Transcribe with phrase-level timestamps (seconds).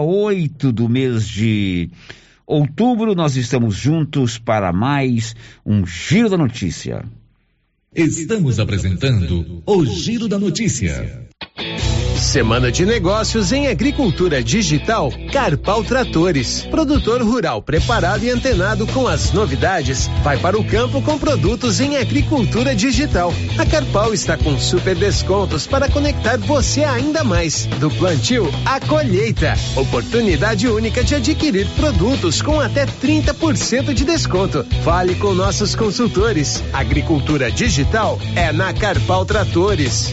[0.00, 1.90] 8 do mês de
[2.46, 7.04] outubro, nós estamos juntos para mais um Giro da Notícia.
[7.94, 11.29] Estamos apresentando o Giro da Notícia.
[12.20, 16.62] Semana de negócios em agricultura digital Carpal Tratores.
[16.70, 21.96] Produtor rural preparado e antenado com as novidades, vai para o campo com produtos em
[21.96, 23.32] agricultura digital.
[23.58, 27.64] A Carpal está com super descontos para conectar você ainda mais.
[27.80, 29.54] Do plantio à colheita.
[29.74, 34.64] Oportunidade única de adquirir produtos com até 30% de desconto.
[34.84, 36.62] Fale com nossos consultores.
[36.72, 40.12] Agricultura digital é na Carpal Tratores.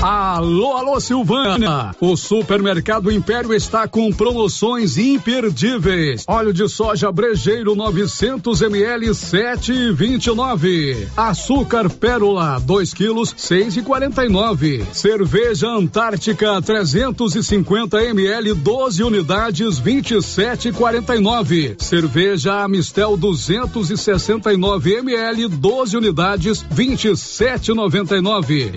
[0.00, 1.92] Alô, alô, Silvânia!
[2.00, 6.24] O Supermercado Império está com promoções imperdíveis.
[6.28, 11.08] Óleo de soja brejeiro 900 ml 7,29.
[11.16, 14.84] Açúcar pérola 2 quilos 6,49.
[14.92, 21.74] Cerveja Antártica 350 ml 12 unidades 27,49.
[21.82, 28.74] Cerveja Amistel 269 ml 12 unidades 27,99.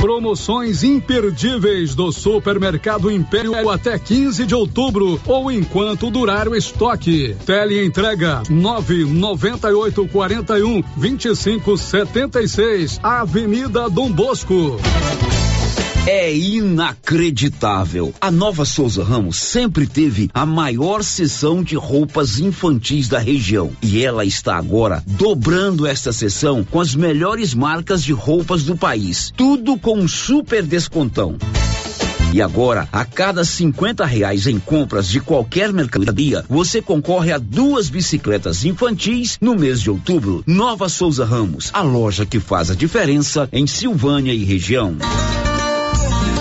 [0.00, 7.36] Promoções imperdíveis do Supermercado Império até 15 de outubro ou enquanto durar o estoque.
[7.44, 14.80] Tele entrega 998 41 25 76, Avenida Dom Bosco.
[16.06, 18.14] É inacreditável.
[18.20, 24.02] A Nova Souza Ramos sempre teve a maior seção de roupas infantis da região e
[24.02, 29.30] ela está agora dobrando esta seção com as melhores marcas de roupas do país.
[29.36, 31.36] Tudo com um super descontão.
[32.32, 37.90] E agora, a cada 50 reais em compras de qualquer mercadoria, você concorre a duas
[37.90, 40.42] bicicletas infantis no mês de outubro.
[40.46, 44.96] Nova Souza Ramos, a loja que faz a diferença em Silvânia e região.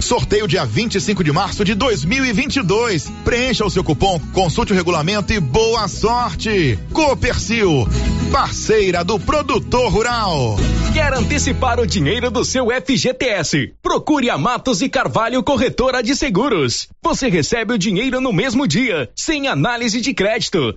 [0.00, 3.10] Sorteio dia 25 de março de 2022.
[3.24, 6.78] Preencha o seu cupom, consulte o regulamento e boa sorte.
[6.92, 7.86] Copercil,
[8.32, 10.56] parceira do produtor rural.
[10.92, 13.74] Quer antecipar o dinheiro do seu FGTS?
[13.80, 16.88] Procure a Matos e Carvalho Corretora de Seguros.
[17.02, 20.76] Você recebe o dinheiro no mesmo dia, sem análise de crédito.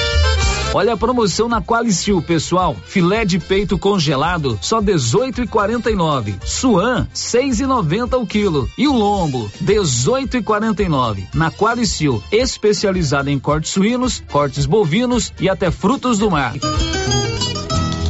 [0.73, 2.77] Olha a promoção na Qualicil, pessoal.
[2.85, 6.35] Filé de peito congelado, só 18,49.
[6.45, 8.69] Suan, 6,90 o quilo.
[8.77, 11.27] E o lombo, 18,49.
[11.33, 16.53] Na Qualicil, especializada em cortes suínos, cortes bovinos e até frutos do mar.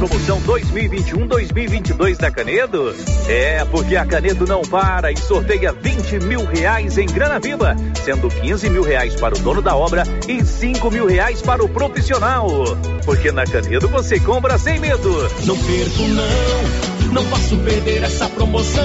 [0.00, 2.96] Promoção 2021-2022 da Canedo?
[3.28, 8.30] É, porque a Canedo não para e sorteia 20 mil reais em grana viva, sendo
[8.30, 12.48] 15 mil reais para o dono da obra e 5 mil reais para o profissional.
[13.04, 15.10] Porque na Canedo você compra sem medo.
[15.44, 18.82] Não perco não, não posso perder essa promoção.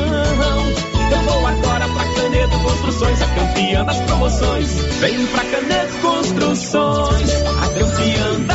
[1.11, 4.69] Eu vou agora pra Canedo Construções, a campeã das promoções.
[4.99, 8.54] Vem pra Canedo Construções, a campeã das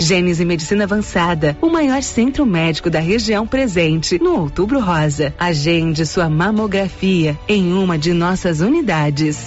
[0.00, 5.34] Gênese Medicina Avançada, o maior centro médico da região presente no Outubro Rosa.
[5.38, 9.46] Agende sua mamografia em uma de nossas unidades.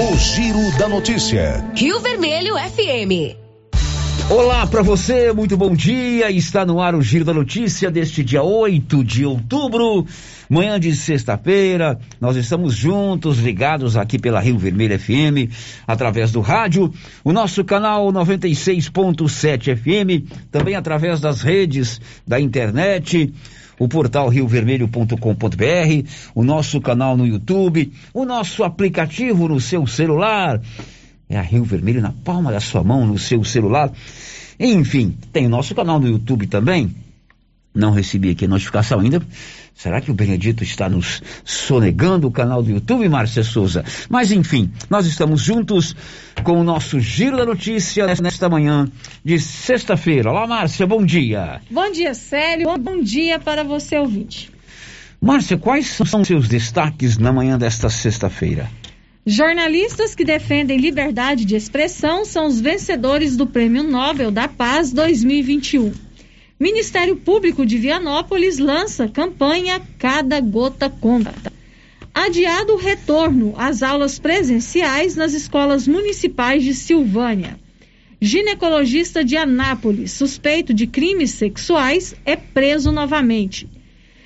[0.00, 1.64] O Giro da Notícia.
[1.74, 3.36] Rio Vermelho FM.
[4.30, 6.30] Olá para você, muito bom dia.
[6.30, 10.06] Está no ar o Giro da Notícia deste dia 8 de outubro,
[10.48, 11.98] manhã de sexta-feira.
[12.20, 15.50] Nós estamos juntos, ligados aqui pela Rio Vermelho FM,
[15.84, 16.92] através do rádio,
[17.24, 23.34] o nosso canal 96.7 FM, também através das redes da internet
[23.78, 30.60] o portal riovermelho.com.br, o nosso canal no YouTube, o nosso aplicativo no seu celular.
[31.28, 33.92] É a Rio Vermelho na palma da sua mão, no seu celular.
[34.58, 36.94] Enfim, tem o nosso canal no YouTube também.
[37.74, 39.22] Não recebi aqui a notificação ainda.
[39.78, 43.84] Será que o Benedito está nos sonegando o canal do YouTube, Márcia Souza?
[44.10, 45.94] Mas enfim, nós estamos juntos
[46.42, 48.90] com o nosso Giro da Notícia nesta manhã
[49.24, 50.32] de sexta-feira.
[50.32, 51.60] Olá, Márcia, bom dia.
[51.70, 52.76] Bom dia, Célio.
[52.76, 54.50] Bom dia para você, ouvinte.
[55.20, 58.68] Márcia, quais são seus destaques na manhã desta sexta-feira?
[59.24, 66.07] Jornalistas que defendem liberdade de expressão são os vencedores do Prêmio Nobel da Paz 2021.
[66.60, 71.52] Ministério Público de Vianópolis lança campanha Cada Gota Conta.
[72.12, 77.56] Adiado o retorno às aulas presenciais nas escolas municipais de Silvânia.
[78.20, 83.68] Ginecologista de Anápolis, suspeito de crimes sexuais, é preso novamente.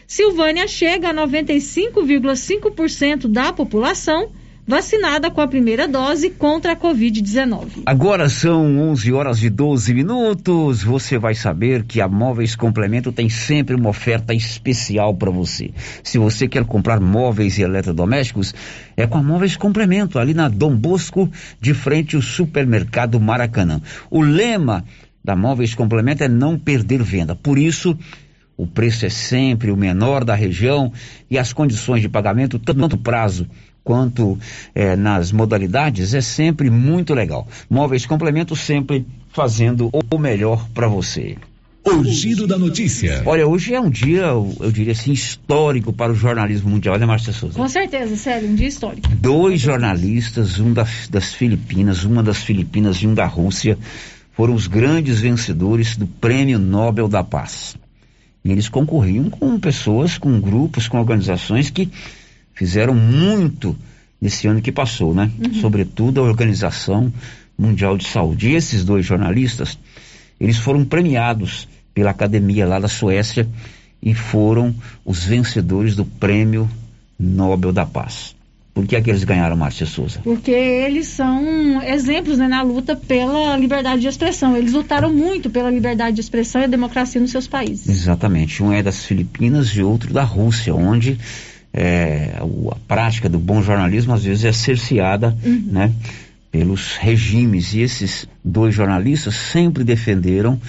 [0.06, 4.32] Silvânia chega a 95,5% da população
[4.66, 7.82] vacinada com a primeira dose contra a Covid-19.
[7.84, 10.82] Agora são 11 horas e 12 minutos.
[10.84, 15.70] Você vai saber que a Móveis Complemento tem sempre uma oferta especial para você.
[16.02, 18.54] Se você quer comprar móveis e eletrodomésticos,
[18.96, 23.80] é com a Móveis Complemento, ali na Dom Bosco, de frente ao supermercado Maracanã.
[24.10, 24.84] O lema
[25.24, 27.34] da Móveis Complemento é não perder venda.
[27.34, 27.98] Por isso,
[28.56, 30.92] o preço é sempre o menor da região
[31.28, 33.48] e as condições de pagamento, tanto prazo
[33.84, 34.38] quanto
[34.74, 37.46] é, nas modalidades, é sempre muito legal.
[37.68, 41.36] Móveis Complemento sempre fazendo o melhor para você.
[41.84, 43.22] O giro da notícia.
[43.26, 47.04] Olha, hoje é um dia, eu, eu, diria assim, histórico para o jornalismo mundial, né,
[47.04, 47.58] Márcia Souza?
[47.58, 49.08] Com certeza, sério, um dia histórico.
[49.16, 53.76] Dois jornalistas, um da, das Filipinas, uma das Filipinas e um da Rússia,
[54.30, 57.76] foram os grandes vencedores do Prêmio Nobel da Paz.
[58.44, 61.90] E eles concorriam com pessoas, com grupos, com organizações que
[62.54, 63.76] fizeram muito
[64.20, 65.30] nesse ano que passou, né?
[65.38, 65.54] Uhum.
[65.54, 67.12] Sobretudo a Organização
[67.58, 68.50] Mundial de Saúde.
[68.50, 69.78] E esses dois jornalistas,
[70.40, 73.48] eles foram premiados pela academia lá da Suécia
[74.02, 76.68] e foram os vencedores do Prêmio
[77.18, 78.34] Nobel da Paz.
[78.74, 80.20] Por que é que eles ganharam, Márcia Souza?
[80.24, 84.56] Porque eles são exemplos né, na luta pela liberdade de expressão.
[84.56, 87.86] Eles lutaram muito pela liberdade de expressão e a democracia nos seus países.
[87.86, 88.62] Exatamente.
[88.62, 91.18] Um é das Filipinas e outro da Rússia, onde
[91.72, 92.36] é,
[92.70, 95.64] a prática do bom jornalismo às vezes é cerceada, uhum.
[95.70, 95.92] né?
[96.50, 97.72] Pelos regimes.
[97.72, 100.60] E esses dois jornalistas sempre defenderam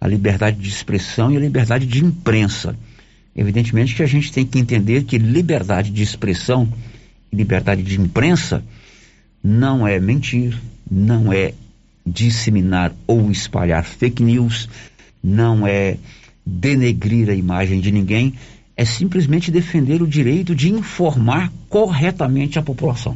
[0.00, 2.74] a liberdade de expressão e a liberdade de imprensa.
[3.36, 6.72] Evidentemente que a gente tem que entender que liberdade de expressão
[7.30, 8.64] e liberdade de imprensa
[9.42, 10.58] não é mentir,
[10.90, 11.52] não é
[12.04, 14.68] disseminar ou espalhar fake news,
[15.22, 15.96] não é
[16.44, 18.34] denegrir a imagem de ninguém,
[18.80, 23.14] é simplesmente defender o direito de informar corretamente a população.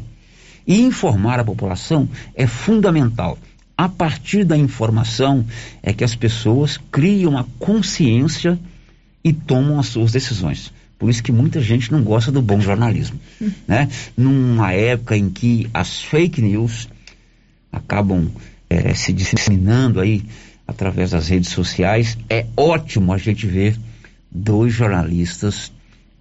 [0.66, 3.38] E informar a população é fundamental.
[3.75, 5.42] A partir da informação
[5.83, 8.59] é que as pessoas criam a consciência
[9.25, 10.71] e tomam as suas decisões.
[10.99, 13.18] Por isso que muita gente não gosta do bom jornalismo.
[13.66, 13.88] Né?
[14.14, 16.90] Numa época em que as fake news
[17.73, 18.30] acabam
[18.68, 20.25] é, se disseminando aí
[20.68, 23.78] através das redes sociais, é ótimo a gente ver
[24.34, 25.72] dois jornalistas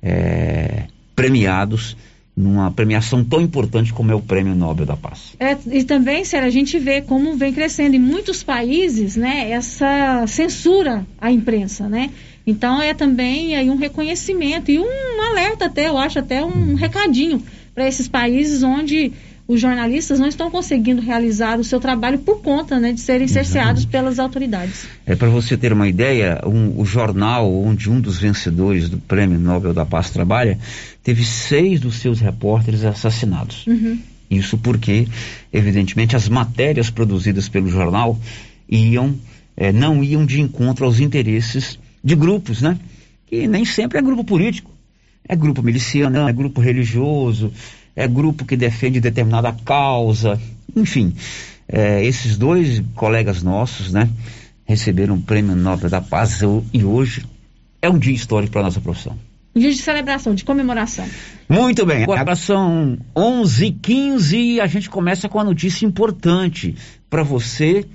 [0.02, 0.84] é,
[1.16, 1.98] premiados
[2.36, 5.34] numa premiação tão importante como é o Prêmio Nobel da Paz.
[5.40, 10.26] É, e também, Sérgio, a gente vê como vem crescendo em muitos países, né, essa
[10.28, 12.10] censura à imprensa, né?
[12.46, 17.42] Então é também aí um reconhecimento e um alerta até, eu acho até um recadinho
[17.74, 19.14] para esses países onde
[19.54, 23.86] os jornalistas não estão conseguindo realizar o seu trabalho por conta né, de serem cerceados
[23.86, 24.88] pelas autoridades.
[25.06, 29.40] É para você ter uma ideia, um, o jornal onde um dos vencedores do Prêmio
[29.40, 30.58] Nobel da Paz trabalha
[31.04, 33.68] teve seis dos seus repórteres assassinados.
[33.68, 34.00] Uhum.
[34.30, 35.08] Isso porque,
[35.52, 38.20] evidentemente, as matérias produzidas pelo jornal
[38.68, 39.16] iam,
[39.56, 42.80] é, não iam de encontro aos interesses de grupos, né?
[43.28, 44.72] Que nem sempre é grupo político,
[45.28, 47.54] é grupo miliciano, é grupo religioso
[47.96, 50.40] é grupo que defende determinada causa,
[50.76, 51.14] enfim.
[51.68, 54.10] É, esses dois colegas nossos, né,
[54.66, 56.42] receberam o Prêmio Nobel da Paz
[56.74, 57.26] e hoje
[57.82, 59.18] é um dia histórico para a nossa profissão.
[59.56, 61.06] Um dia de celebração, de comemoração.
[61.48, 66.76] Muito bem, agora são 11h15 e a gente começa com a notícia importante
[67.10, 67.86] para você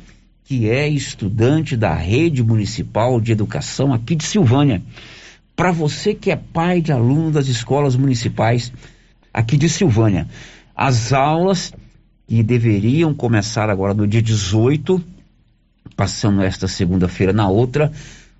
[0.45, 4.81] que é estudante da rede municipal de educação aqui de Silvânia.
[5.55, 8.73] Para você que é pai de aluno das escolas municipais
[9.33, 10.27] aqui de Silvânia,
[10.75, 11.73] as aulas
[12.27, 15.03] que deveriam começar agora no dia 18,
[15.97, 17.91] passando esta segunda-feira na outra,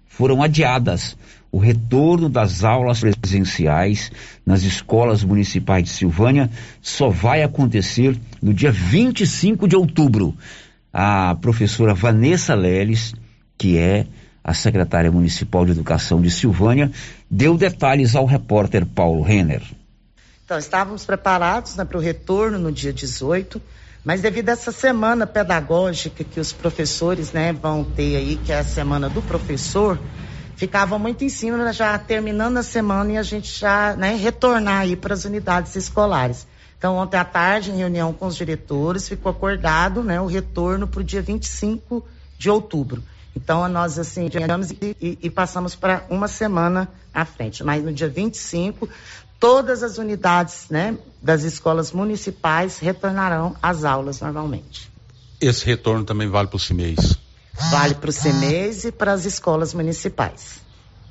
[0.07, 1.17] foram adiadas.
[1.51, 4.13] O retorno das aulas presenciais
[4.45, 6.51] nas escolas municipais de Silvânia
[6.83, 10.37] só vai acontecer no dia 25 de outubro.
[10.93, 13.15] A professora Vanessa Leles,
[13.57, 14.07] que é
[14.45, 16.91] a secretária municipal de educação de Silvânia,
[17.31, 19.63] deu detalhes ao repórter Paulo Renner.
[20.49, 23.61] Então, estávamos preparados né, para o retorno no dia 18,
[24.03, 28.61] mas devido a essa semana pedagógica que os professores né, vão ter aí, que é
[28.61, 30.01] a semana do professor,
[30.57, 34.97] ficavam muito em cima, já terminando a semana e a gente já né, retornar aí
[34.97, 36.47] para as unidades escolares.
[36.79, 41.01] Então, ontem à tarde, em reunião com os diretores, ficou acordado né, o retorno para
[41.03, 42.03] o dia 25
[42.39, 43.03] de outubro.
[43.37, 47.63] Então, nós, assim, digamos, e, e passamos para uma semana à frente.
[47.63, 48.89] Mas no dia 25,
[49.39, 54.91] todas as unidades né, das escolas municipais retornarão às aulas normalmente.
[55.41, 57.17] Esse retorno também vale para o CIMEIS?
[57.71, 60.61] Vale para o CIMEIS e para as escolas municipais.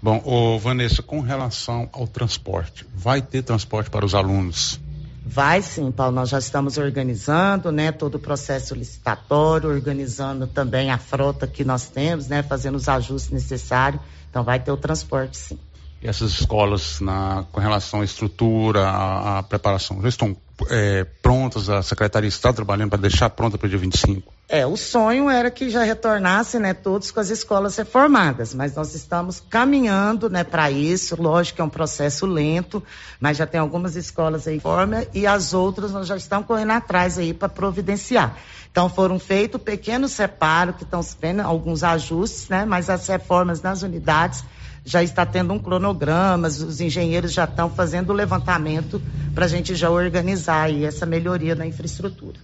[0.02, 4.80] Bom, ô Vanessa, com relação ao transporte, vai ter transporte para os alunos?
[5.26, 6.16] Vai sim, Paulo.
[6.16, 11.88] Nós já estamos organizando, né, todo o processo licitatório, organizando também a frota que nós
[11.88, 14.02] temos, né, fazendo os ajustes necessários.
[14.30, 15.60] Então vai ter o transporte sim.
[16.08, 20.36] Essas escolas, na, com relação à estrutura, à, à preparação, já estão
[20.70, 21.70] é, prontas?
[21.70, 24.34] A secretaria está trabalhando para deixar pronta para o dia 25?
[24.50, 28.96] É, o sonho era que já retornassem, né, todos com as escolas reformadas, mas nós
[28.96, 31.22] estamos caminhando, né, para isso.
[31.22, 32.82] Lógico que é um processo lento,
[33.20, 37.20] mas já tem algumas escolas aí forma e as outras nós já estamos correndo atrás
[37.20, 38.38] aí para providenciar.
[38.72, 43.82] Então foram feitos pequenos separos que estão vendo alguns ajustes, né, mas as reformas nas
[43.82, 44.46] unidades
[44.88, 49.02] já está tendo um cronograma, os engenheiros já estão fazendo o levantamento
[49.36, 52.40] para a gente já organizar aí essa melhoria na infraestrutura.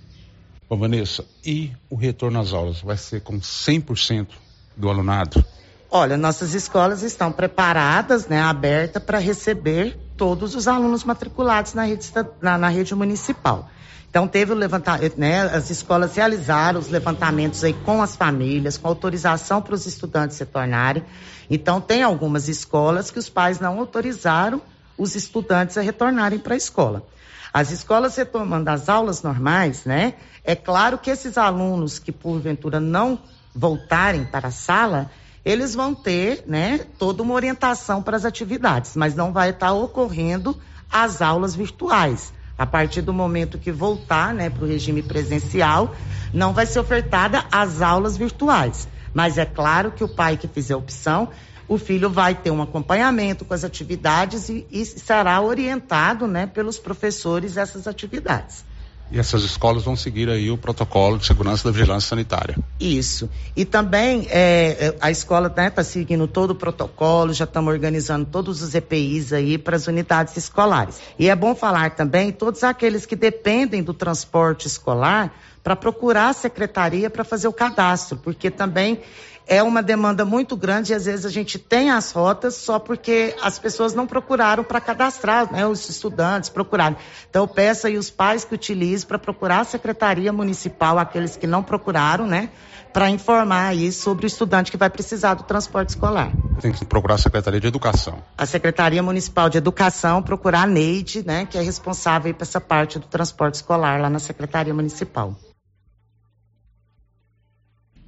[0.67, 4.27] Ô Vanessa, e o retorno às aulas vai ser com 100%
[4.75, 5.41] do alunado?
[5.89, 12.11] Olha, nossas escolas estão preparadas, né, abertas para receber todos os alunos matriculados na rede,
[12.41, 13.69] na, na rede municipal.
[14.13, 18.87] Então teve o levantamento, né, as escolas realizaram os levantamentos aí com as famílias, com
[18.87, 21.03] autorização para os estudantes se tornarem.
[21.49, 24.61] Então tem algumas escolas que os pais não autorizaram
[24.99, 27.07] os estudantes a retornarem para a escola.
[27.51, 30.13] As escolas retomando as aulas normais, né?
[30.43, 33.17] É claro que esses alunos que porventura não
[33.55, 35.09] voltarem para a sala,
[35.43, 40.55] eles vão ter, né, toda uma orientação para as atividades, mas não vai estar ocorrendo
[40.91, 42.31] as aulas virtuais.
[42.57, 45.95] A partir do momento que voltar né, para o regime presencial,
[46.33, 48.87] não vai ser ofertada as aulas virtuais.
[49.13, 51.29] Mas é claro que o pai que fizer opção,
[51.67, 56.77] o filho vai ter um acompanhamento com as atividades e, e será orientado né, pelos
[56.77, 58.65] professores essas atividades.
[59.11, 62.57] E essas escolas vão seguir aí o protocolo de segurança da vigilância sanitária.
[62.79, 63.29] Isso.
[63.55, 67.71] E também é, é a escola está né, tá seguindo todo o protocolo, já estamos
[67.71, 70.99] organizando todos os EPIs aí para as unidades escolares.
[71.19, 75.31] E é bom falar também todos aqueles que dependem do transporte escolar
[75.63, 78.99] para procurar a secretaria para fazer o cadastro, porque também
[79.47, 83.35] é uma demanda muito grande e às vezes a gente tem as rotas só porque
[83.41, 85.65] as pessoas não procuraram para cadastrar, né?
[85.67, 86.95] Os estudantes procuraram.
[87.29, 91.47] Então eu peço aí os pais que utilizem para procurar a secretaria municipal, aqueles que
[91.47, 92.49] não procuraram, né?
[92.93, 96.31] Para informar aí sobre o estudante que vai precisar do transporte escolar.
[96.61, 98.21] Tem que procurar a Secretaria de Educação.
[98.37, 101.47] A Secretaria Municipal de Educação, procurar a Neide, né?
[101.47, 105.35] Que é responsável por essa parte do transporte escolar lá na Secretaria Municipal.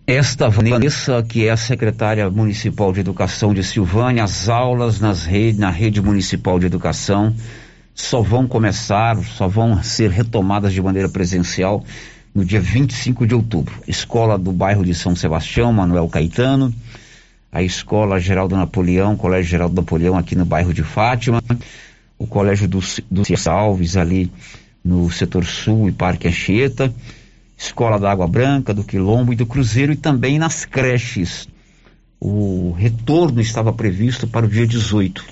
[0.08, 5.60] Esta Vanessa, que é a secretária municipal de educação de Silvânia, as aulas nas rede,
[5.60, 7.34] na rede municipal de educação
[7.96, 11.84] só vão começar, só vão ser retomadas de maneira presencial
[12.36, 13.74] no dia 25 de outubro.
[13.88, 16.72] Escola do bairro de São Sebastião, Manuel Caetano,
[17.52, 21.42] a Escola Geraldo Napoleão, Colégio Geraldo Napoleão aqui no bairro de Fátima,
[22.20, 24.32] o Colégio do, do Alves ali
[24.84, 26.94] no setor sul e Parque Anchieta,
[27.58, 31.48] Escola da Água Branca, do Quilombo e do Cruzeiro e também nas creches.
[32.20, 35.24] O retorno estava previsto para o dia 18,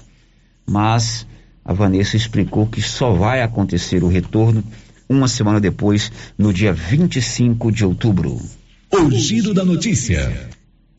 [0.66, 1.26] mas
[1.64, 4.64] a Vanessa explicou que só vai acontecer o retorno
[5.10, 8.40] uma semana depois, no dia 25 de outubro.
[8.92, 10.50] O giro da notícia.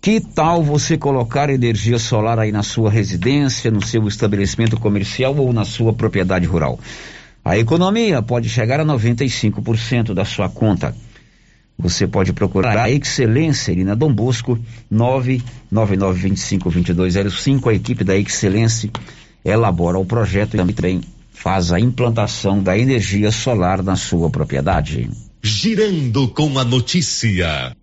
[0.00, 5.52] Que tal você colocar energia solar aí na sua residência, no seu estabelecimento comercial ou
[5.52, 6.78] na sua propriedade rural?
[7.44, 10.94] A economia pode chegar a 95% da sua conta.
[11.78, 14.58] Você pode procurar a Excelência ali na Dom Bosco,
[14.92, 17.70] 999252205.
[17.70, 18.90] A equipe da Excelência
[19.44, 21.00] elabora o projeto e também
[21.32, 25.10] faz a implantação da energia solar na sua propriedade.
[25.42, 27.74] Girando com a notícia.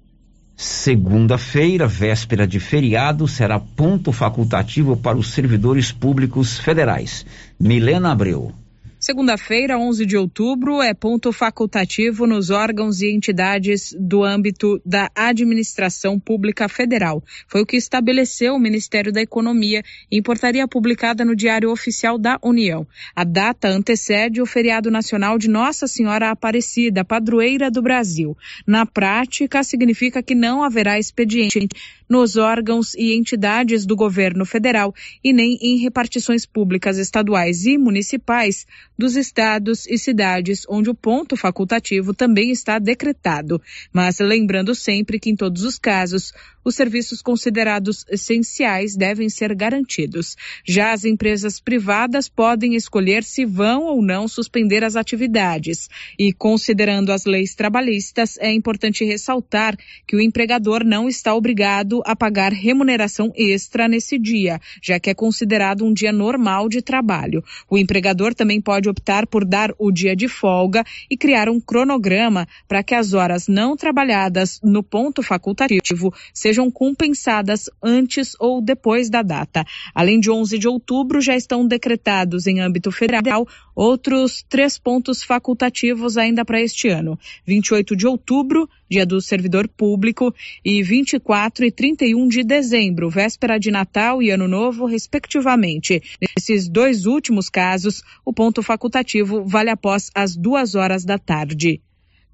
[0.56, 7.26] Segunda-feira, véspera de feriado, será ponto facultativo para os servidores públicos federais.
[7.60, 8.54] Milena Abreu.
[9.02, 16.20] Segunda-feira, 11 de outubro, é ponto facultativo nos órgãos e entidades do âmbito da administração
[16.20, 17.24] pública federal.
[17.48, 22.38] Foi o que estabeleceu o Ministério da Economia em portaria publicada no Diário Oficial da
[22.44, 22.86] União.
[23.16, 28.38] A data antecede o feriado nacional de Nossa Senhora Aparecida, padroeira do Brasil.
[28.68, 31.68] Na prática, significa que não haverá expediente
[32.12, 34.94] nos órgãos e entidades do governo federal
[35.24, 41.38] e nem em repartições públicas estaduais e municipais dos estados e cidades onde o ponto
[41.38, 43.62] facultativo também está decretado.
[43.94, 50.36] Mas lembrando sempre que em todos os casos os serviços considerados essenciais devem ser garantidos.
[50.66, 55.90] Já as empresas privadas podem escolher se vão ou não suspender as atividades.
[56.18, 59.76] E considerando as leis trabalhistas, é importante ressaltar
[60.08, 65.14] que o empregador não está obrigado a pagar remuneração extra nesse dia, já que é
[65.14, 67.44] considerado um dia normal de trabalho.
[67.70, 72.48] O empregador também pode optar por dar o dia de folga e criar um cronograma
[72.68, 79.10] para que as horas não trabalhadas no ponto facultativo sejam sejam compensadas antes ou depois
[79.10, 79.66] da data.
[79.96, 86.18] Além de 11 de outubro, já estão decretados em âmbito federal outros três pontos facultativos
[86.18, 90.36] ainda para este ano: 28 de outubro, Dia do Servidor Público,
[90.66, 96.04] e 24 e 31 de dezembro, véspera de Natal e Ano Novo, respectivamente.
[96.20, 101.82] Nesses dois últimos casos, o ponto facultativo vale após as duas horas da tarde.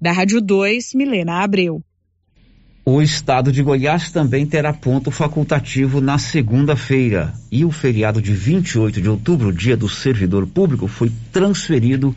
[0.00, 1.84] Da Rádio 2, Milena Abreu.
[2.90, 7.34] O estado de Goiás também terá ponto facultativo na segunda-feira.
[7.52, 12.16] E o feriado de 28 de outubro, dia do servidor público, foi transferido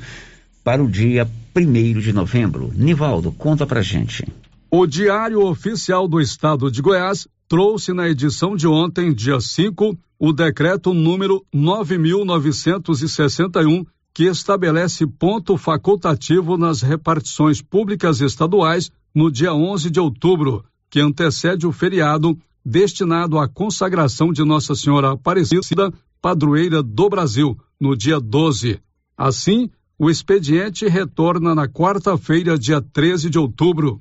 [0.63, 2.71] para o dia 1 de novembro.
[2.73, 4.25] Nivaldo, conta pra gente.
[4.71, 10.31] O Diário Oficial do Estado de Goiás trouxe na edição de ontem, dia 5, o
[10.31, 19.99] decreto número 9961 que estabelece ponto facultativo nas repartições públicas estaduais no dia 11 de
[19.99, 27.57] outubro, que antecede o feriado destinado à consagração de Nossa Senhora Aparecida, padroeira do Brasil,
[27.79, 28.79] no dia 12.
[29.17, 33.99] Assim, o expediente retorna na quarta-feira, dia 13 de outubro.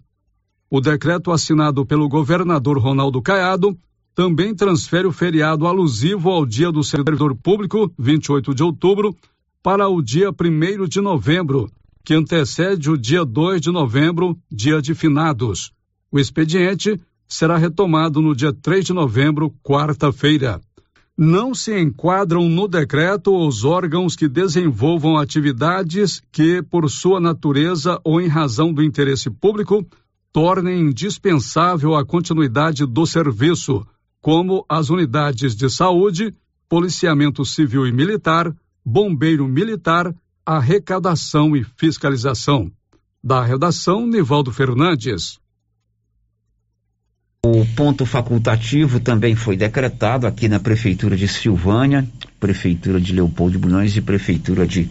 [0.71, 3.77] O decreto assinado pelo governador Ronaldo Caiado
[4.15, 9.17] também transfere o feriado alusivo ao Dia do Servidor Público, 28 de outubro,
[9.63, 11.71] para o dia 1 de novembro,
[12.11, 15.73] que antecede o dia 2 de novembro, dia de finados.
[16.11, 20.61] O expediente será retomado no dia 3 de novembro, quarta-feira.
[21.17, 28.21] Não se enquadram no decreto os órgãos que desenvolvam atividades que, por sua natureza ou
[28.21, 29.87] em razão do interesse público,
[30.33, 33.87] tornem indispensável a continuidade do serviço,
[34.21, 36.35] como as unidades de saúde,
[36.69, 38.53] policiamento civil e militar,
[38.85, 40.13] bombeiro militar,
[40.45, 42.71] arrecadação e fiscalização.
[43.23, 45.39] Da redação, Nivaldo Fernandes.
[47.45, 52.07] O ponto facultativo também foi decretado aqui na Prefeitura de Silvânia,
[52.39, 54.91] Prefeitura de Leopoldo Bulhões e Prefeitura de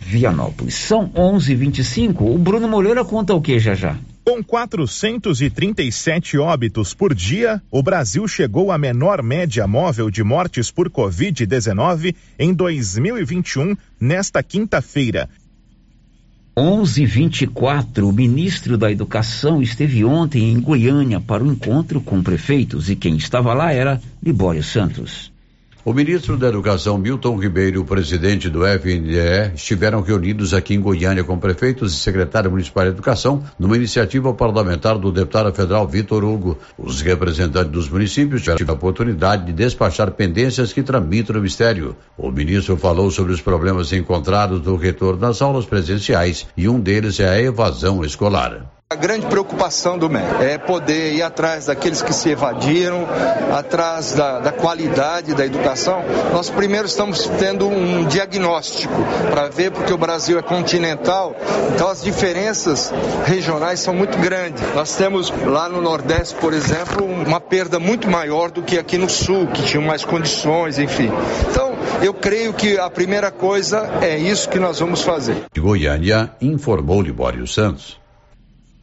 [0.00, 0.74] Vianópolis.
[0.74, 2.34] São 11:25.
[2.34, 3.96] O Bruno Moreira conta o que já já?
[4.24, 10.88] Com 437 óbitos por dia, o Brasil chegou à menor média móvel de mortes por
[10.88, 15.28] Covid-19 em 2021, nesta quinta-feira.
[16.56, 18.08] 11:24.
[18.08, 23.16] O ministro da Educação esteve ontem em Goiânia para o encontro com prefeitos e quem
[23.16, 25.33] estava lá era Libório Santos.
[25.86, 30.80] O ministro da Educação, Milton Ribeiro, e o presidente do FNDE estiveram reunidos aqui em
[30.80, 36.24] Goiânia com prefeitos e secretário municipal de Educação numa iniciativa parlamentar do deputado federal Vitor
[36.24, 36.56] Hugo.
[36.78, 41.94] Os representantes dos municípios tiveram a oportunidade de despachar pendências que tramitam no Ministério.
[42.16, 47.20] O ministro falou sobre os problemas encontrados no retorno das aulas presenciais e um deles
[47.20, 48.73] é a evasão escolar.
[48.94, 53.08] A grande preocupação do MEC é poder ir atrás daqueles que se evadiram,
[53.52, 56.04] atrás da, da qualidade da educação.
[56.32, 58.94] Nós primeiro estamos tendo um diagnóstico
[59.32, 61.34] para ver, porque o Brasil é continental,
[61.74, 62.92] então as diferenças
[63.24, 64.62] regionais são muito grandes.
[64.76, 69.10] Nós temos lá no Nordeste, por exemplo, uma perda muito maior do que aqui no
[69.10, 71.10] Sul, que tinham mais condições, enfim.
[71.50, 75.46] Então, eu creio que a primeira coisa é isso que nós vamos fazer.
[75.52, 78.03] De Goiânia, informou Libório Santos.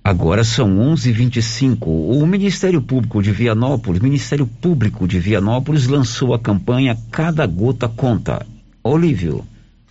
[0.03, 1.87] Agora são 11:25.
[1.87, 8.43] O Ministério Público de Vianópolis, Ministério Público de Vianópolis lançou a campanha Cada Gota Conta.
[8.83, 9.45] Olívio.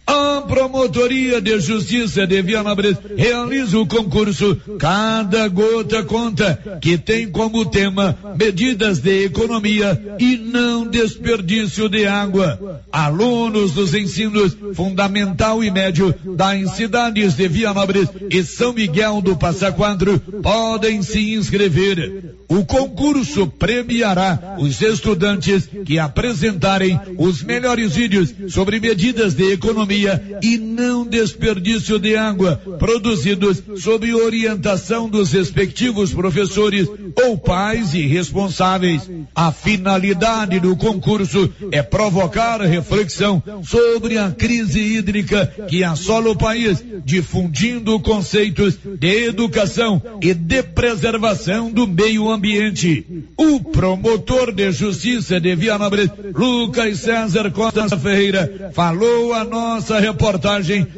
[0.04, 7.64] A Promotoria de Justiça de Vianópolis realiza o concurso Cada Gota Conta, que tem como
[7.66, 12.82] tema medidas de economia e não desperdício de água.
[12.90, 19.70] Alunos dos ensinos fundamental e médio das cidades de Vianópolis e São Miguel do Passa
[19.70, 22.34] Quatro podem se inscrever.
[22.48, 30.56] O concurso premiará os estudantes que apresentarem os melhores vídeos sobre medidas de economia e
[30.56, 36.88] não desperdício de água, produzidos sob orientação dos respectivos professores
[37.24, 39.08] ou pais e responsáveis.
[39.34, 46.82] A finalidade do concurso é provocar reflexão sobre a crise hídrica que assola o país,
[47.04, 53.06] difundindo conceitos de educação e de preservação do meio ambiente.
[53.36, 60.29] O promotor de justiça de Vianópolis, Lucas César Costa Ferreira, falou a nossa reportagem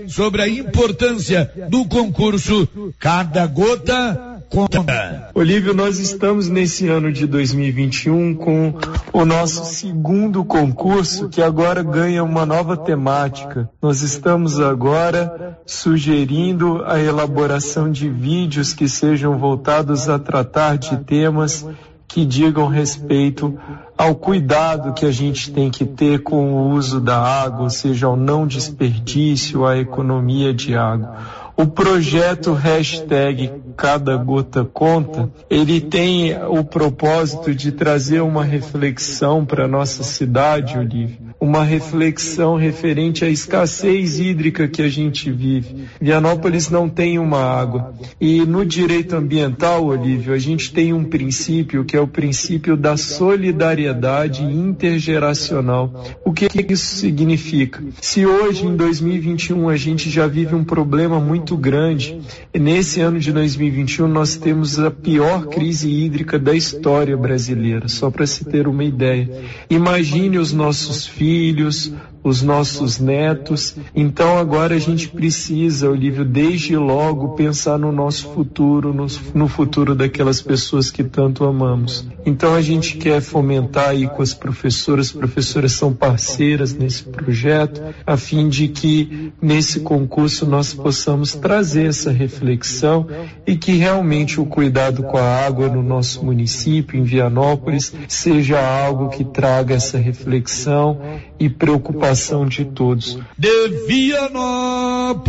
[0.09, 2.69] sobre a importância do concurso
[2.99, 5.31] Cada Gota Conta.
[5.35, 8.75] Olívio, nós estamos nesse ano de 2021 com
[9.11, 13.71] o nosso segundo concurso que agora ganha uma nova temática.
[13.81, 21.67] Nós estamos agora sugerindo a elaboração de vídeos que sejam voltados a tratar de temas
[22.13, 23.59] que digam respeito
[23.97, 28.07] ao cuidado que a gente tem que ter com o uso da água, ou seja,
[28.07, 31.17] ao não desperdício, à economia de água.
[31.57, 39.67] O projeto hashtag Cada Gota Conta, ele tem o propósito de trazer uma reflexão para
[39.67, 45.89] nossa cidade, Olívia, uma reflexão referente à escassez hídrica que a gente vive.
[46.01, 47.95] Vianópolis não tem uma água.
[48.21, 52.97] E no direito ambiental, Olívio, a gente tem um princípio que é o princípio da
[52.97, 56.15] solidariedade intergeracional.
[56.25, 57.83] O que isso significa?
[58.01, 62.21] Se hoje, em 2021, a gente já vive um problema muito grande,
[62.55, 68.29] nesse ano de 2021 nós temos a pior crise hídrica da história brasileira, só para
[68.29, 69.29] se ter uma ideia.
[69.69, 71.91] Imagine os nossos filhos, filhos,
[72.23, 73.77] os nossos netos.
[73.95, 79.95] Então agora a gente precisa, Olívio, desde logo pensar no nosso futuro, no, no, futuro
[79.95, 82.07] daquelas pessoas que tanto amamos.
[82.25, 87.83] Então a gente quer fomentar aí com as professoras, as professoras são parceiras nesse projeto,
[88.07, 93.07] a fim de que nesse concurso nós possamos trazer essa reflexão
[93.47, 99.09] e que realmente o cuidado com a água no nosso município, em Vianópolis, seja algo
[99.09, 101.01] que traga essa reflexão
[101.39, 102.12] e preocupação
[102.49, 103.19] de todos.
[103.39, 105.23] De Vianópolis,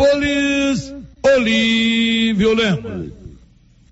[1.24, 3.24] Olívio Lemos.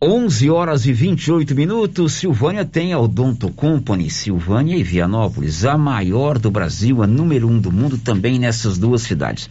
[0.03, 2.13] 11 horas e 28 minutos.
[2.13, 7.59] Silvânia tem a Odonto Company, Silvânia e Vianópolis, a maior do Brasil, a número um
[7.59, 9.47] do mundo também nessas duas cidades.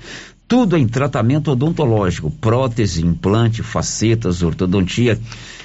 [0.48, 5.20] Tudo em tratamento odontológico, prótese, implante, facetas, ortodontia,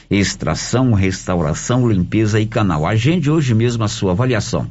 [0.08, 2.86] extração, restauração, limpeza e canal.
[2.86, 4.68] Agende hoje mesmo a sua avaliação.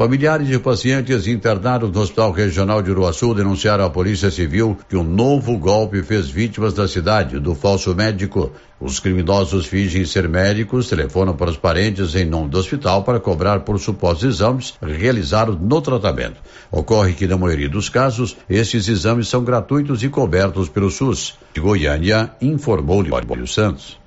[0.00, 5.04] Familiares de pacientes internados no Hospital Regional de Uruaçu denunciaram à Polícia Civil que um
[5.04, 8.50] novo golpe fez vítimas da cidade, do falso médico.
[8.80, 13.60] Os criminosos fingem ser médicos, telefonam para os parentes em nome do hospital para cobrar
[13.60, 16.40] por supostos exames realizados no tratamento.
[16.70, 21.36] Ocorre que, na maioria dos casos, estes exames são gratuitos e cobertos pelo SUS.
[21.52, 23.99] De Goiânia, informou Libório Santos.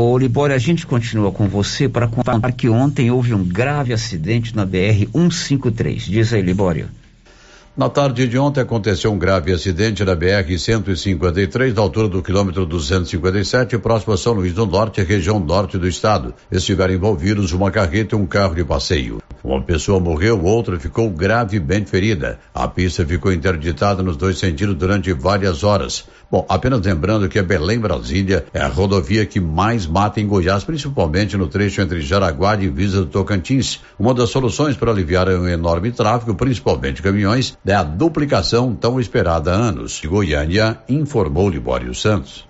[0.00, 4.54] Ô Libório, a gente continua com você para contar que ontem houve um grave acidente
[4.54, 6.04] na BR 153.
[6.04, 6.88] Diz aí, Libório.
[7.76, 13.76] Na tarde de ontem aconteceu um grave acidente na BR-153, na altura do quilômetro 257,
[13.78, 16.32] próximo a São Luís do Norte, região norte do estado.
[16.50, 19.18] Estiveram envolvidos uma carreta e um carro de passeio.
[19.42, 22.38] Uma pessoa morreu, outra ficou gravemente ferida.
[22.52, 26.08] A pista ficou interditada nos dois sentidos durante várias horas.
[26.30, 30.64] Bom, apenas lembrando que a Belém Brasília é a rodovia que mais mata em Goiás,
[30.64, 33.80] principalmente no trecho entre Jaraguá e Divisa do Tocantins.
[33.98, 39.52] Uma das soluções para aliviar o enorme tráfego, principalmente caminhões, é a duplicação tão esperada
[39.52, 40.00] há anos.
[40.04, 42.47] Goiânia, informou Libório Santos.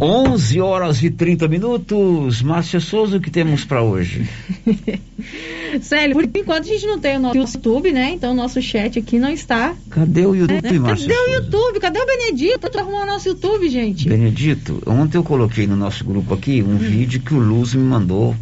[0.00, 2.42] 11 horas e 30 minutos.
[2.42, 4.28] Márcia Souza, o que temos para hoje?
[5.80, 8.12] Célio, por enquanto a gente não tem o nosso YouTube, né?
[8.12, 9.74] Então o nosso chat aqui não está.
[9.90, 10.78] Cadê o YouTube, né?
[10.78, 11.08] Márcia?
[11.08, 11.80] Cadê o YouTube?
[11.80, 12.70] Cadê o Benedito?
[12.70, 14.08] Tô arrumando o nosso YouTube, gente.
[14.08, 16.78] Benedito, ontem eu coloquei no nosso grupo aqui um hum.
[16.78, 18.34] vídeo que o Luz me mandou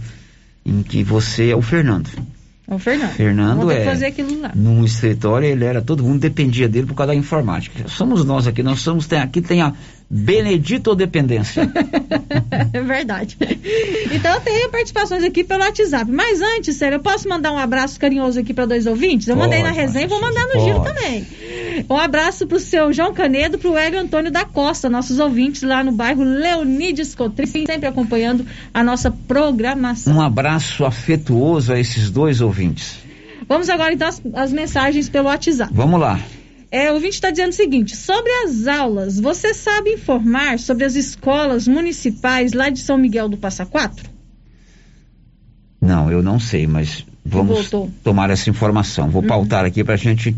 [0.65, 2.09] em que você é o Fernando.
[2.69, 3.11] É o Fernando.
[3.11, 3.85] Fernando é.
[3.85, 4.53] fazer aquilo lá.
[4.55, 7.88] Num escritório, ele era, todo mundo dependia dele por causa da informática.
[7.88, 9.75] Somos nós aqui, nós somos, tem, aqui tem a
[10.14, 11.62] Benedito ou dependência?
[12.70, 13.38] é verdade.
[14.12, 16.11] Então eu tenho participações aqui pelo WhatsApp.
[16.11, 19.27] Mas antes, sério, eu posso mandar um abraço carinhoso aqui para dois ouvintes?
[19.27, 20.64] Eu pode, mandei na resenha e vou mandar no pode.
[20.64, 21.27] giro também.
[21.88, 25.92] Um abraço pro seu João Canedo, pro Hélio Antônio da Costa, nossos ouvintes lá no
[25.92, 28.44] bairro Leonides Cotrim, sempre acompanhando
[28.75, 30.14] a nossa programação.
[30.14, 32.98] Um abraço afetuoso a esses dois ouvintes.
[33.48, 35.72] Vamos agora então às, às mensagens pelo WhatsApp.
[35.75, 36.20] Vamos lá.
[36.73, 40.95] É, o ouvinte está dizendo o seguinte: sobre as aulas, você sabe informar sobre as
[40.95, 44.09] escolas municipais lá de São Miguel do Passa Quatro?
[45.79, 47.91] Não, eu não sei, mas vamos Voltou.
[48.03, 49.11] tomar essa informação.
[49.11, 49.29] Vou uhum.
[49.29, 50.35] pautar aqui para a gente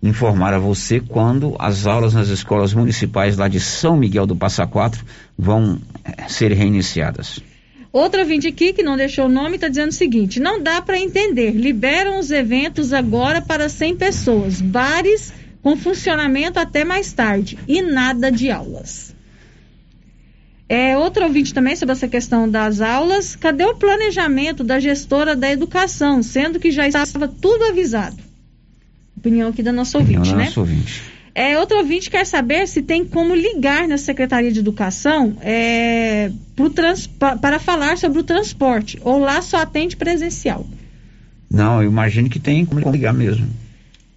[0.00, 4.64] informar a você quando as aulas nas escolas municipais lá de São Miguel do Passa
[4.66, 5.04] Quatro
[5.36, 7.40] vão eh, ser reiniciadas.
[7.92, 10.96] Outra vinte aqui que não deixou o nome está dizendo o seguinte: não dá para
[10.96, 11.50] entender.
[11.50, 14.60] Liberam os eventos agora para 100 pessoas.
[14.60, 19.14] Bares com funcionamento até mais tarde e nada de aulas.
[20.68, 23.36] É, outro ouvinte também sobre essa questão das aulas.
[23.36, 28.16] Cadê o planejamento da gestora da educação, sendo que já estava tudo avisado?
[29.16, 30.44] Opinião aqui da nossa Opinião ouvinte, da né?
[30.46, 31.02] Nossa ouvinte.
[31.34, 36.30] É, outro ouvinte quer saber se tem como ligar na Secretaria de Educação é,
[36.74, 40.66] trans, para falar sobre o transporte, ou lá só atende presencial.
[41.50, 43.46] Não, eu imagino que tem como ligar mesmo.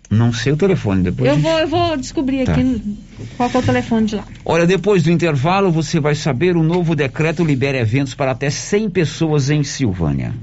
[0.09, 1.29] Não sei o telefone depois.
[1.29, 2.53] Eu, vou, eu vou descobrir tá.
[2.53, 2.97] aqui
[3.37, 4.25] qual é o telefone de lá.
[4.43, 8.89] Olha, depois do intervalo você vai saber o novo decreto libera eventos para até 100
[8.89, 10.33] pessoas em Silvânia.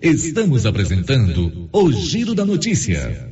[0.00, 3.31] Estamos apresentando o Giro da Notícia.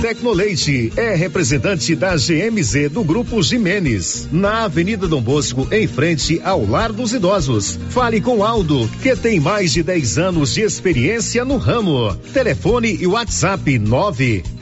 [0.00, 6.64] Tecnoleite é representante da GMZ do Grupo Jimenez, na Avenida Dom Bosco, em frente ao
[6.64, 7.76] Lar dos Idosos.
[7.90, 12.14] Fale com Aldo, que tem mais de 10 anos de experiência no ramo.
[12.32, 13.76] Telefone e WhatsApp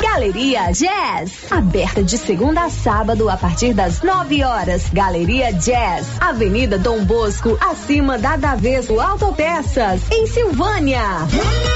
[0.00, 4.90] Galeria Jazz, aberta de segunda a sábado a partir das 9 horas.
[4.92, 11.00] Galeria Jazz, Avenida Dom Bosco, acima da Daveso Autopeças, em Silvânia.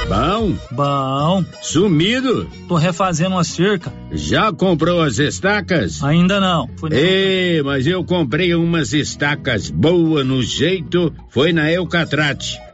[0.08, 0.54] Bom?
[0.70, 1.44] Bom.
[1.62, 2.48] Sumido?
[2.68, 3.92] Tô refazendo uma cerca.
[4.12, 6.02] Já comprou as estacas?
[6.02, 6.68] Ainda não.
[6.90, 12.58] Ei, mas eu comprei umas estacas boas no jeito, foi na Eucatrate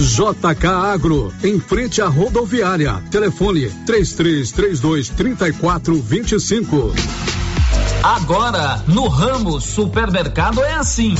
[0.00, 3.02] JK Agro, em frente à rodoviária.
[3.10, 6.92] Telefone 3332 3425.
[8.02, 11.14] Agora, no ramo supermercado é assim.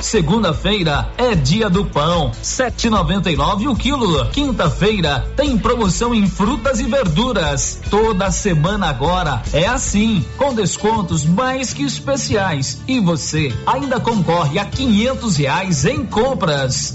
[0.00, 4.26] Segunda-feira é dia do pão, 7,99 o quilo.
[4.30, 7.80] Quinta-feira tem promoção em frutas e verduras.
[7.90, 12.80] Toda semana agora é assim, com descontos mais que especiais.
[12.86, 16.94] E você ainda concorre a quinhentos reais em compras.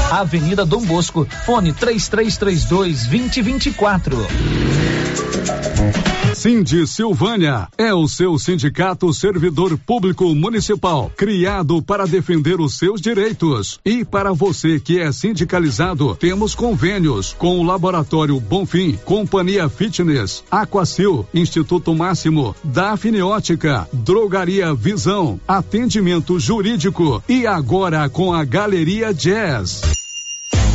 [0.11, 4.27] Avenida Dom Bosco, fone 3332 2024.
[6.35, 13.79] Cindy Silvânia é o seu sindicato servidor público municipal, criado para defender os seus direitos.
[13.85, 21.25] E para você que é sindicalizado, temos convênios com o Laboratório Bonfim, Companhia Fitness, Aquacil,
[21.33, 30.00] Instituto Máximo, Dafniótica, Drogaria Visão, Atendimento Jurídico e agora com a Galeria Jazz.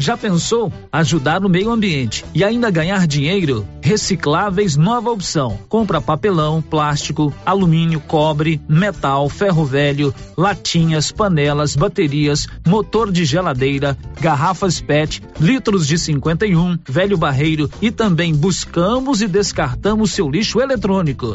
[0.00, 3.68] Já pensou ajudar no meio ambiente e ainda ganhar dinheiro?
[3.82, 5.58] Recicláveis nova opção.
[5.68, 14.80] Compra papelão, plástico, alumínio, cobre, metal, ferro velho, latinhas, panelas, baterias, motor de geladeira, garrafas
[14.80, 21.34] PET, litros de 51, velho barreiro e também buscamos e descartamos seu lixo eletrônico.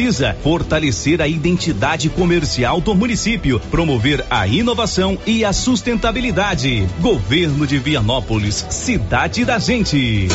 [0.00, 6.88] precisa fortalecer a identidade comercial do município, promover a inovação e a sustentabilidade.
[7.00, 10.28] Governo de Vianópolis, cidade da gente.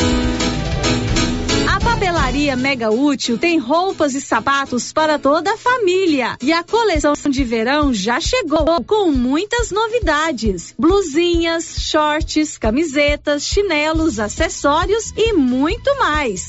[1.68, 6.36] A papelaria Mega Útil tem roupas e sapatos para toda a família.
[6.40, 15.12] E a coleção de verão já chegou com muitas novidades: blusinhas, shorts, camisetas, chinelos, acessórios
[15.16, 16.48] e muito mais.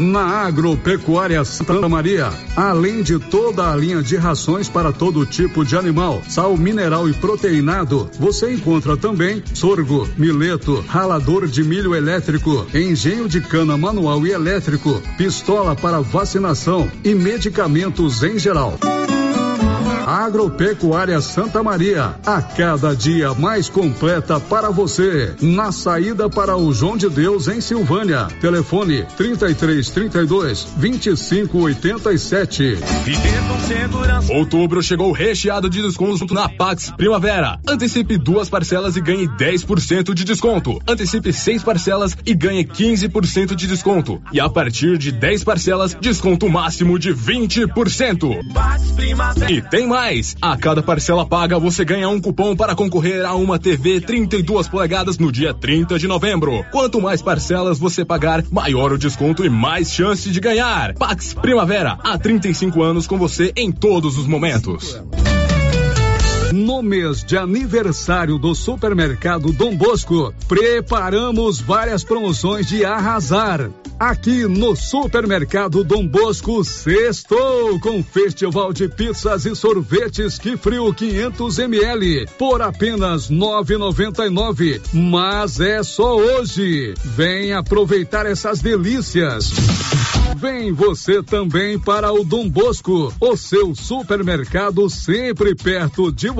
[0.00, 5.76] Na Agropecuária Santa Maria, além de toda a linha de rações para todo tipo de
[5.76, 13.28] animal, sal mineral e proteinado, você encontra também sorgo, mileto, ralador de milho elétrico, engenho
[13.28, 18.78] de cana manual e elétrico, pistola para vacinação e medicamentos em geral.
[20.06, 25.34] Agropecuária Santa Maria, a cada dia mais completa para você.
[25.40, 28.26] Na saída para o João de Deus em Silvânia.
[28.40, 32.78] Telefone 33 32 25 87.
[34.30, 37.58] Outubro chegou recheado de descontos na Pax Primavera.
[37.68, 40.80] Antecipe duas parcelas e ganhe 10% de desconto.
[40.86, 44.20] Antecipe seis parcelas e ganhe 15% de desconto.
[44.32, 48.40] E a partir de 10 parcelas, desconto máximo de 20%.
[49.48, 50.36] E tem mais mais.
[50.40, 55.18] A cada parcela paga, você ganha um cupom para concorrer a uma TV 32 polegadas
[55.18, 56.64] no dia 30 de novembro.
[56.70, 60.94] Quanto mais parcelas você pagar, maior o desconto e mais chance de ganhar.
[60.94, 65.00] Pax Primavera, há 35 anos com você em todos os momentos.
[66.52, 73.70] No mês de aniversário do Supermercado Dom Bosco, preparamos várias promoções de arrasar.
[74.00, 81.58] Aqui no Supermercado Dom Bosco, sextou com festival de pizzas e sorvetes que frio 500
[81.58, 84.80] ml por apenas 9,99.
[84.92, 86.94] Mas é só hoje.
[87.04, 89.52] Vem aproveitar essas delícias.
[90.36, 96.39] Vem você também para o Dom Bosco, o seu supermercado sempre perto de você.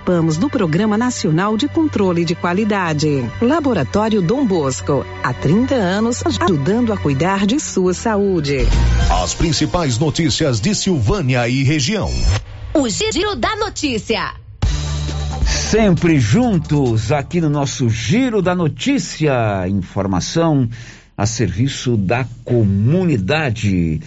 [0.01, 3.23] Participamos do Programa Nacional de Controle de Qualidade.
[3.39, 5.05] Laboratório Dom Bosco.
[5.23, 8.67] Há 30 anos ajudando a cuidar de sua saúde.
[9.23, 12.09] As principais notícias de Silvânia e região.
[12.73, 14.33] O Giro da Notícia.
[15.45, 19.67] Sempre juntos aqui no nosso Giro da Notícia.
[19.67, 20.67] Informação
[21.15, 24.01] a serviço da comunidade.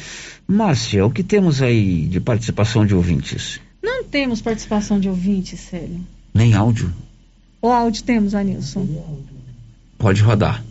[0.47, 3.61] Márcia, o que temos aí de participação de ouvintes?
[3.85, 6.01] Não temos participação de ouvintes, Célio.
[6.33, 6.91] Nem áudio?
[7.61, 8.89] O áudio temos, Anilson.
[9.99, 10.65] Pode rodar.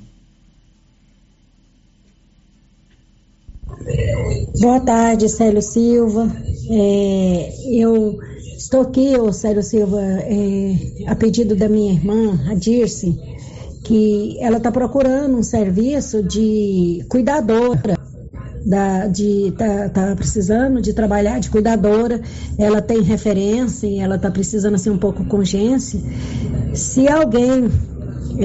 [4.60, 6.28] Boa tarde, Célio Silva.
[6.72, 8.18] É, eu
[8.58, 13.16] estou aqui, ô Célio Silva, é, a pedido da minha irmã, a Dirce,
[13.84, 17.96] que ela está procurando um serviço de cuidadora.
[18.66, 22.22] Da, de tá, tá precisando de trabalhar de cuidadora,
[22.58, 26.00] ela tem referência e ela tá precisando assim um pouco com urgência.
[26.74, 27.70] Se alguém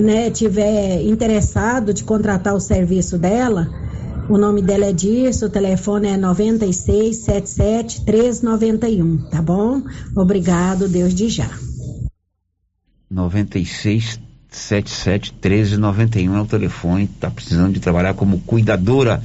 [0.03, 3.69] né, tiver interessado de contratar o serviço dela,
[4.29, 9.83] o nome dela é Dirce, o telefone é 9677 391, tá bom?
[10.15, 11.51] Obrigado, Deus de já.
[13.11, 19.23] 96 77 1391 é o telefone, tá precisando de trabalhar como cuidadora.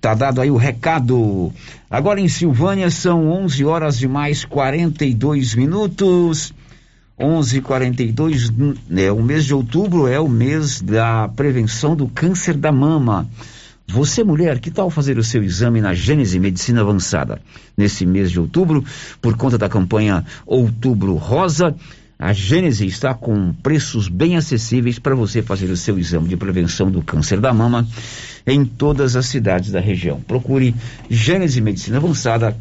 [0.00, 1.52] Tá dado aí o recado.
[1.90, 6.54] Agora em Silvânia são 11 horas e mais 42 minutos.
[7.18, 8.52] 11:42
[8.96, 13.28] é o mês de outubro é o mês da prevenção do câncer da mama.
[13.88, 17.40] Você, mulher, que tal fazer o seu exame na Gênese Medicina Avançada?
[17.76, 18.84] Nesse mês de outubro,
[19.20, 21.74] por conta da campanha Outubro Rosa,
[22.18, 26.90] a Gênese está com preços bem acessíveis para você fazer o seu exame de prevenção
[26.90, 27.86] do câncer da mama
[28.44, 30.20] em todas as cidades da região.
[30.20, 30.74] Procure
[31.08, 32.58] Gênese Medicina Avançada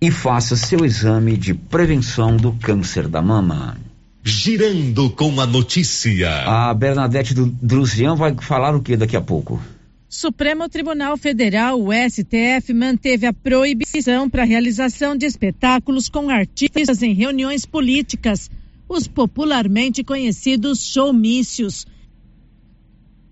[0.00, 3.76] e faça seu exame de prevenção do câncer da mama.
[4.22, 6.30] Girando com a notícia.
[6.44, 9.60] A Bernadette Druzian vai falar o que daqui a pouco?
[10.08, 17.02] Supremo Tribunal Federal, o STF, manteve a proibição para a realização de espetáculos com artistas
[17.02, 18.50] em reuniões políticas,
[18.88, 21.86] os popularmente conhecidos showmícios.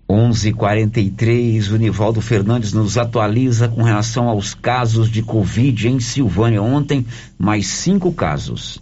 [0.07, 6.61] 11:43 o Nivaldo Fernandes nos atualiza com relação aos casos de Covid em Silvânia.
[6.61, 7.03] Ontem,
[7.39, 8.79] mais cinco casos.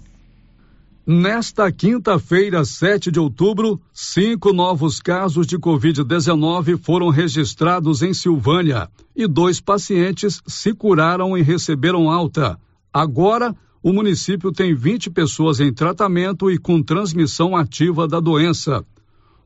[1.08, 9.28] Nesta quinta-feira, 7 de outubro, cinco novos casos de Covid-19 foram registrados em Silvânia e
[9.28, 12.60] dois pacientes se curaram e receberam alta.
[12.91, 18.84] Agora, o município tem 20 pessoas em tratamento e com transmissão ativa da doença.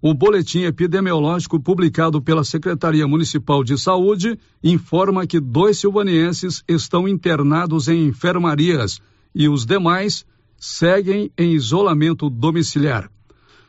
[0.02, 7.90] O boletim epidemiológico publicado pela Secretaria Municipal de Saúde informa que dois silvanienses estão internados
[7.90, 9.02] em enfermarias
[9.36, 10.26] e os demais
[10.60, 13.10] seguem em isolamento domiciliar.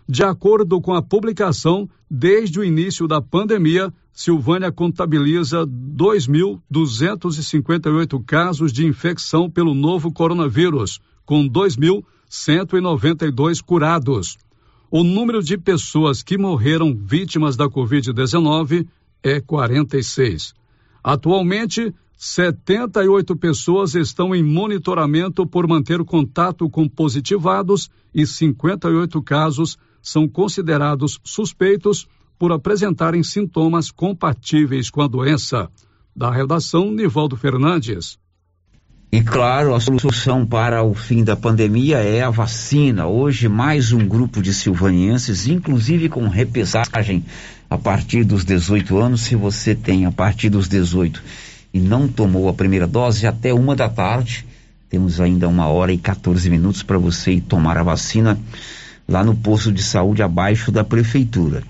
[0.08, 8.84] De acordo com a publicação, desde o início da pandemia, Silvânia contabiliza 2.258 casos de
[8.84, 14.36] infecção pelo novo coronavírus, com 2.192 curados.
[14.90, 18.88] O número de pessoas que morreram vítimas da Covid-19
[19.22, 20.52] é 46.
[21.04, 30.28] Atualmente, 78 pessoas estão em monitoramento por manter contato com positivados e 58 casos são
[30.28, 32.06] considerados suspeitos
[32.38, 35.70] por apresentarem sintomas compatíveis com a doença.
[36.14, 38.18] Da redação, Nivaldo Fernandes.
[39.10, 43.06] E claro, a solução para o fim da pandemia é a vacina.
[43.06, 47.24] Hoje, mais um grupo de silvanienses, inclusive com repesagem
[47.70, 49.22] a partir dos 18 anos.
[49.22, 51.22] Se você tem a partir dos 18
[51.72, 54.46] e não tomou a primeira dose, até uma da tarde,
[54.88, 58.38] temos ainda uma hora e 14 minutos para você ir tomar a vacina
[59.08, 61.62] lá no posto de saúde abaixo da prefeitura.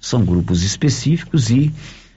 [0.00, 1.72] São grupos específicos e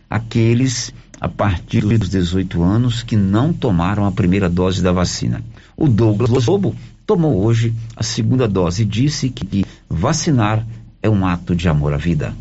[0.10, 5.44] aqueles a partir dos 18 anos que não tomaram a primeira dose da vacina.
[5.76, 6.76] O Douglas Lobo
[7.06, 10.66] tomou hoje a segunda dose e disse que vacinar
[11.02, 12.34] é um ato de amor à vida.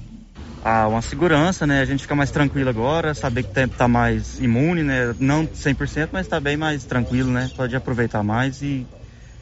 [0.64, 1.80] Ah, uma segurança, né?
[1.80, 5.14] A gente fica mais tranquilo agora, saber que tá mais imune, né?
[5.18, 7.50] Não 100%, mas tá bem mais tranquilo, né?
[7.56, 8.86] Pode aproveitar mais e,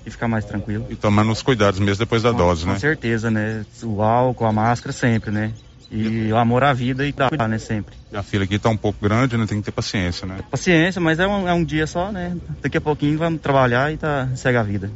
[0.05, 0.87] e ficar mais tranquilo.
[0.91, 2.75] E tomando os cuidados mesmo depois da com, dose, com né?
[2.75, 3.65] Com certeza, né?
[3.83, 5.53] O álcool, a máscara sempre, né?
[5.91, 7.59] E o amor à vida e cuidar, né?
[7.59, 7.95] Sempre.
[8.13, 9.47] A fila aqui tá um pouco grande, né?
[9.47, 10.39] Tem que ter paciência, né?
[10.51, 12.37] Paciência, mas é um, é um dia só, né?
[12.61, 14.91] Daqui a pouquinho vamos trabalhar e tá, segue a vida.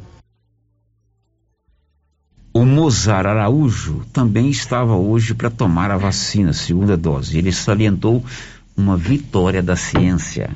[2.61, 7.35] O Mozart Araújo também estava hoje para tomar a vacina, segunda dose.
[7.35, 8.23] Ele salientou
[8.77, 10.55] uma vitória da ciência.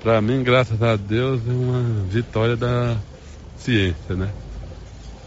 [0.00, 2.96] Para mim, graças a Deus, é uma vitória da
[3.58, 4.30] ciência, né?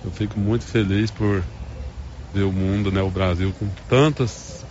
[0.05, 1.43] Eu fico muito feliz por
[2.34, 4.65] ver o mundo, né, o Brasil com tantas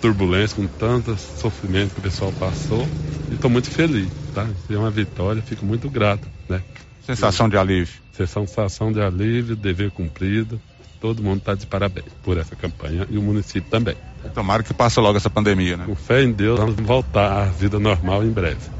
[0.00, 2.86] turbulências, com tantos sofrimentos que o pessoal passou.
[3.32, 4.44] E estou muito feliz, tá?
[4.44, 6.62] Isso é uma vitória, fico muito grato, né?
[7.04, 8.01] Sensação de alívio.
[8.12, 10.60] Sensação de alívio, dever cumprido.
[11.00, 13.96] Todo mundo está de parabéns por essa campanha e o município também.
[14.34, 15.84] Tomara que passe logo essa pandemia, né?
[15.86, 18.70] Com fé em Deus, vamos voltar à vida normal em breve.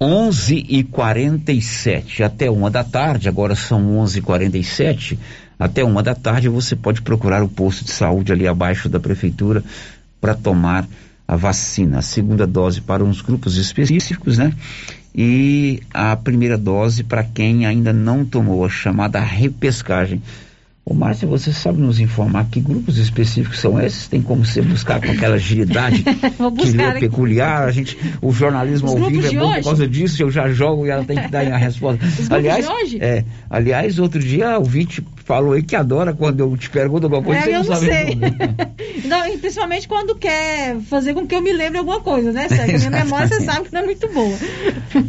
[0.00, 5.18] 11 e 47 até uma da tarde, agora são 11 e 47
[5.56, 9.62] até uma da tarde você pode procurar o posto de saúde ali abaixo da prefeitura
[10.20, 10.88] para tomar
[11.26, 14.52] a vacina, a segunda dose para uns grupos específicos, né?
[15.14, 20.22] E a primeira dose para quem ainda não tomou a chamada repescagem.
[20.84, 24.08] Ô Márcia, você sabe nos informar que grupos específicos são esses?
[24.08, 27.68] Tem como você buscar com aquela agilidade que é peculiar?
[27.68, 29.62] A gente, o jornalismo Os ao vivo é bom por hoje?
[29.62, 32.04] causa disso, eu já jogo e ela tem que dar a resposta.
[32.04, 32.98] Os aliás, de hoje?
[33.00, 37.22] É, aliás, outro dia o Vinte falou aí que adora quando eu te pergunto alguma
[37.22, 38.18] coisa, É, você eu não não sei.
[39.04, 42.78] Não, principalmente quando quer fazer com que eu me lembre alguma coisa, né, Sérgio?
[42.78, 44.36] Minha memória você sabe que não é muito boa.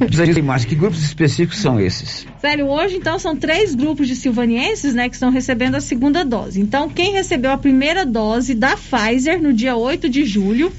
[0.09, 2.25] Diz aí, Márcia, que grupos específicos são esses?
[2.41, 6.59] Sério, hoje então são três grupos de silvanienses, né, que estão recebendo a segunda dose.
[6.59, 10.71] Então, quem recebeu a primeira dose da Pfizer no dia 8 de julho,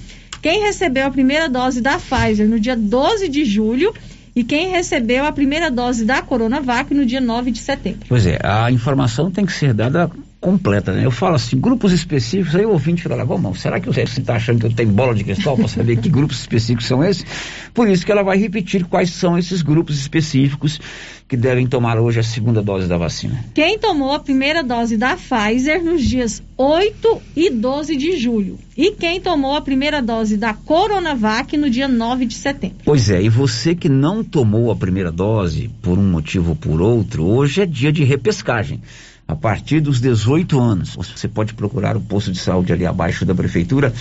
[0.43, 3.95] quem recebeu a primeira dose da Pfizer no dia 12 de julho
[4.35, 8.07] e quem recebeu a primeira dose da Coronavac no dia 9 de setembro.
[8.09, 10.11] Pois é, a informação tem que ser dada
[10.45, 11.07] completa, né?
[11.07, 14.35] Eu falo assim, grupos específicos, aí o ouvinte fica lá, bom, será que você está
[14.35, 17.25] achando que eu tenho bola de cristal para saber que grupos específicos são esses?
[17.73, 20.79] Por isso que ela vai repetir quais são esses grupos específicos
[21.27, 23.43] que devem tomar hoje a segunda dose da vacina.
[23.55, 28.59] Quem tomou a primeira dose da Pfizer nos dias 8 e 12 de julho.
[28.77, 32.77] E quem tomou a primeira dose da Coronavac no dia 9 de setembro.
[32.85, 36.83] Pois é, e você que não tomou a primeira dose por um motivo ou por
[36.83, 38.83] outro, hoje é dia de repescagem.
[39.27, 43.35] A partir dos 18 anos, você pode procurar o posto de saúde ali abaixo da
[43.35, 43.93] prefeitura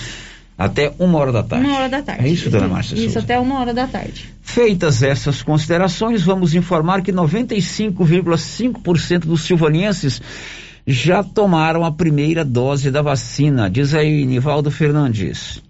[0.58, 1.66] até uma hora da tarde.
[1.66, 2.26] Uma hora da tarde.
[2.26, 3.20] É isso, dona Márcia Isso, Souza?
[3.20, 4.34] até uma hora da tarde.
[4.42, 10.22] Feitas essas considerações, vamos informar que 95,5% dos silvanienses
[10.86, 13.70] já tomaram a primeira dose da vacina.
[13.70, 15.62] Diz aí, Nivaldo Fernandes.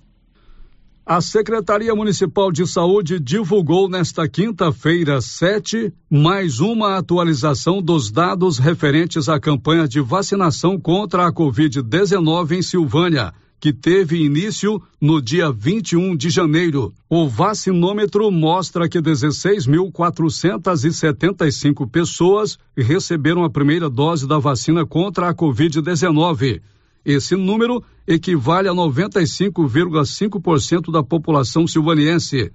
[1.06, 9.28] A Secretaria Municipal de Saúde divulgou nesta quinta-feira, 7, mais uma atualização dos dados referentes
[9.28, 16.16] à campanha de vacinação contra a Covid-19 em Silvânia, que teve início no dia 21
[16.16, 16.94] de janeiro.
[17.10, 26.62] O vacinômetro mostra que 16.475 pessoas receberam a primeira dose da vacina contra a Covid-19.
[27.06, 32.52] Esse número equivale a 95,5% da população silvaniense.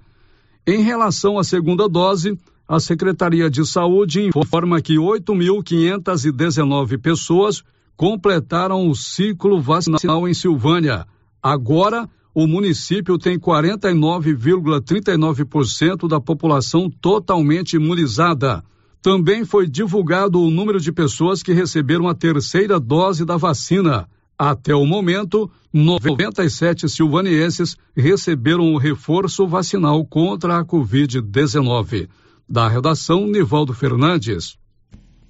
[0.65, 2.35] Em relação à segunda dose,
[2.67, 7.63] a Secretaria de Saúde informa que 8.519 pessoas
[7.95, 11.05] completaram o ciclo vacinal em Silvânia.
[11.41, 18.63] Agora, o município tem 49,39% da população totalmente imunizada.
[19.01, 24.07] Também foi divulgado o número de pessoas que receberam a terceira dose da vacina.
[24.39, 32.07] Até o momento, 97 silvanienses receberam o reforço vacinal contra a Covid-19.
[32.47, 34.57] Da redação, Nivaldo Fernandes.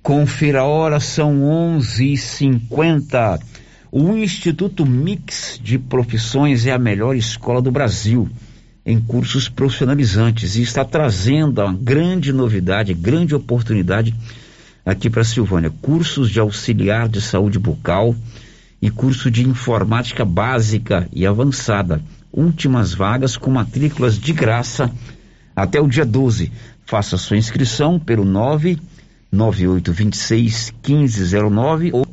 [0.03, 1.39] Confira a hora, são
[1.79, 3.39] 11h50.
[3.91, 8.29] O Instituto Mix de Profissões é a melhor escola do Brasil.
[8.85, 14.15] em cursos profissionalizantes e está trazendo uma grande novidade, grande oportunidade
[14.85, 15.71] aqui para Silvânia.
[15.81, 18.15] Cursos de auxiliar de saúde bucal
[18.81, 22.01] e curso de informática básica e avançada.
[22.31, 24.89] Últimas vagas com matrículas de graça
[25.55, 26.51] até o dia 12.
[26.85, 32.05] Faça sua inscrição pelo 99826 1509 ou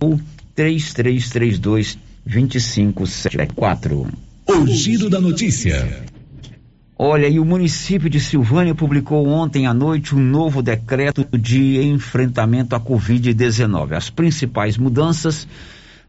[0.55, 4.07] 3332 2574.
[4.49, 6.05] O giro da notícia.
[6.99, 12.75] Olha, e o município de Silvânia publicou ontem à noite um novo decreto de enfrentamento
[12.75, 13.93] à Covid-19.
[13.93, 15.47] As principais mudanças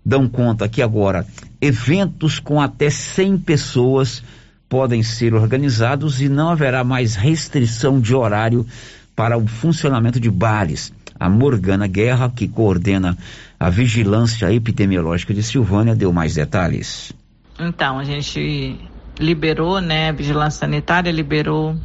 [0.07, 1.27] dão conta que agora
[1.59, 4.23] eventos com até 100 pessoas
[4.69, 8.65] podem ser organizados e não haverá mais restrição de horário
[9.13, 10.93] para o funcionamento de bares.
[11.19, 13.17] A Morgana Guerra, que coordena
[13.59, 17.11] a vigilância epidemiológica de Silvânia, deu mais detalhes.
[17.59, 18.79] Então, a gente
[19.19, 20.09] liberou, né?
[20.09, 21.75] A vigilância sanitária liberou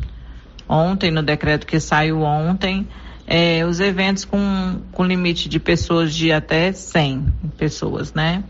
[0.68, 2.86] ontem, no decreto que saiu ontem,
[3.26, 8.44] é, os eventos com, com limite de pessoas de até 100 pessoas, né?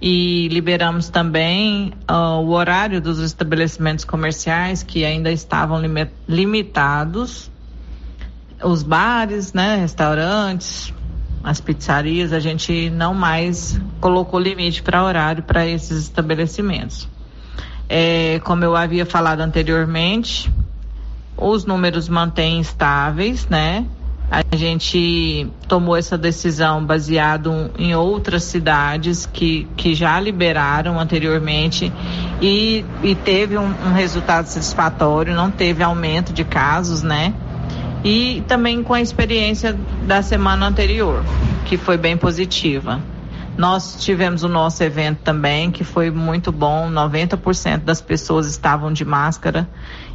[0.00, 7.50] E liberamos também uh, o horário dos estabelecimentos comerciais que ainda estavam lim limitados,
[8.62, 10.92] os bares, né, restaurantes,
[11.42, 17.08] as pizzarias, a gente não mais colocou limite para horário para esses estabelecimentos.
[17.88, 20.50] É, como eu havia falado anteriormente,
[21.36, 23.86] os números mantêm estáveis, né?
[24.28, 31.92] A gente tomou essa decisão baseado em outras cidades que, que já liberaram anteriormente
[32.42, 37.32] e, e teve um, um resultado satisfatório, não teve aumento de casos, né?
[38.02, 41.22] E também com a experiência da semana anterior,
[41.64, 43.00] que foi bem positiva.
[43.56, 46.90] Nós tivemos o nosso evento também, que foi muito bom.
[46.90, 49.68] 90% das pessoas estavam de máscara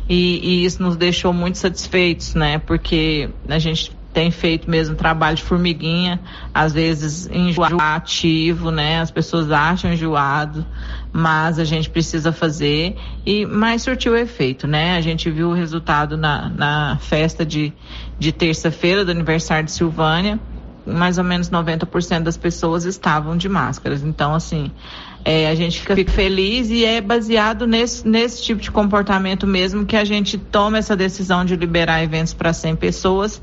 [0.07, 2.59] e, e, isso nos deixou muito satisfeitos, né?
[2.59, 6.20] Porque a gente tem feito mesmo trabalho de formiguinha,
[6.53, 8.99] às vezes enjoativo, né?
[8.99, 10.66] As pessoas acham enjoado,
[11.14, 14.97] mas a gente precisa fazer e mais surtiu efeito, né?
[14.97, 17.74] A gente viu o resultado na, na festa de,
[18.20, 20.39] de terça-feira do aniversário de Silvânia
[20.86, 24.03] mais ou menos 90% das pessoas estavam de máscaras.
[24.03, 24.72] Então, assim,
[25.24, 29.86] é, a gente fica, fica, feliz e é baseado nesse, nesse tipo de comportamento mesmo
[29.86, 33.41] que a gente toma essa decisão de liberar eventos para 100 pessoas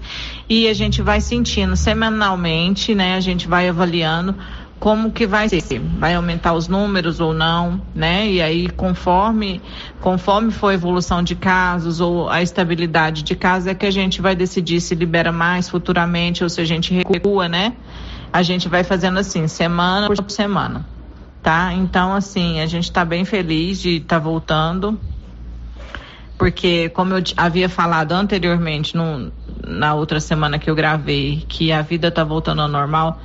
[0.49, 3.15] e a gente vai sentindo semanalmente, né?
[3.15, 4.35] A gente vai avaliando
[4.79, 8.29] como que vai ser, vai aumentar os números ou não, né?
[8.31, 9.61] E aí conforme
[10.01, 14.21] conforme for a evolução de casos ou a estabilidade de casos é que a gente
[14.21, 17.75] vai decidir se libera mais futuramente ou se a gente recua, né?
[18.33, 20.85] A gente vai fazendo assim, semana por semana,
[21.43, 21.73] tá?
[21.73, 24.99] Então assim, a gente está bem feliz de estar tá voltando,
[26.37, 29.33] porque como eu havia falado anteriormente no,
[29.67, 33.21] na outra semana que eu gravei, que a vida está voltando ao normal,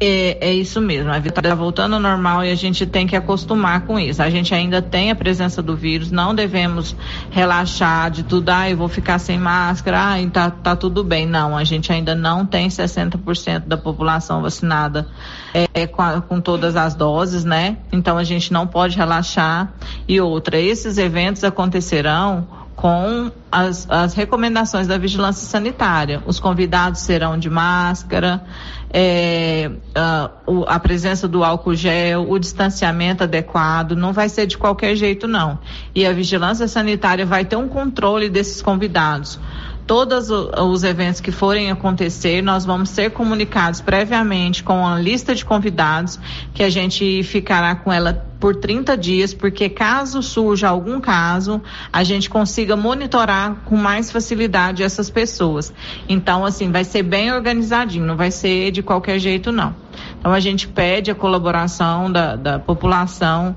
[0.00, 3.14] é, é, isso mesmo, a vida está voltando ao normal e a gente tem que
[3.14, 4.22] acostumar com isso.
[4.22, 6.96] A gente ainda tem a presença do vírus, não devemos
[7.30, 11.26] relaxar de tudo, ah, eu vou ficar sem máscara, ah, tá, tá tudo bem.
[11.26, 15.06] Não, a gente ainda não tem 60% da população vacinada
[15.54, 17.78] é, é, com, a, com todas as doses, né?
[17.92, 19.72] Então a gente não pode relaxar.
[20.08, 26.22] E outra, esses eventos acontecerão com as, as recomendações da vigilância sanitária.
[26.26, 28.44] Os convidados serão de máscara,
[28.92, 30.30] é, a,
[30.68, 35.58] a, presença do álcool gel, o distanciamento adequado, não vai ser de qualquer jeito, não.
[35.94, 39.38] E a vigilância sanitária vai ter um controle desses convidados
[39.86, 45.44] todos os eventos que forem acontecer, nós vamos ser comunicados previamente com a lista de
[45.44, 46.18] convidados,
[46.54, 51.62] que a gente ficará com ela por 30 dias, porque caso surja algum caso,
[51.92, 55.72] a gente consiga monitorar com mais facilidade essas pessoas.
[56.08, 59.74] Então, assim, vai ser bem organizadinho, não vai ser de qualquer jeito, não.
[60.18, 63.56] Então, a gente pede a colaboração da, da população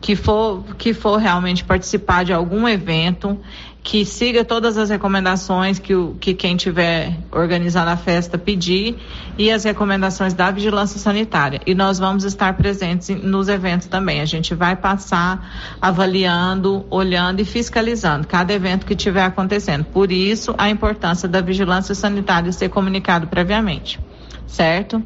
[0.00, 3.38] que for, que for realmente participar de algum evento
[3.86, 8.96] que siga todas as recomendações que, o, que quem tiver organizando a festa pedir
[9.38, 11.60] e as recomendações da vigilância sanitária.
[11.64, 14.20] E nós vamos estar presentes nos eventos também.
[14.20, 19.84] A gente vai passar avaliando, olhando e fiscalizando cada evento que estiver acontecendo.
[19.84, 24.00] Por isso, a importância da vigilância sanitária ser comunicado previamente.
[24.48, 25.00] Certo?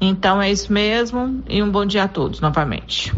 [0.00, 3.12] Então é isso mesmo e um bom dia a todos novamente.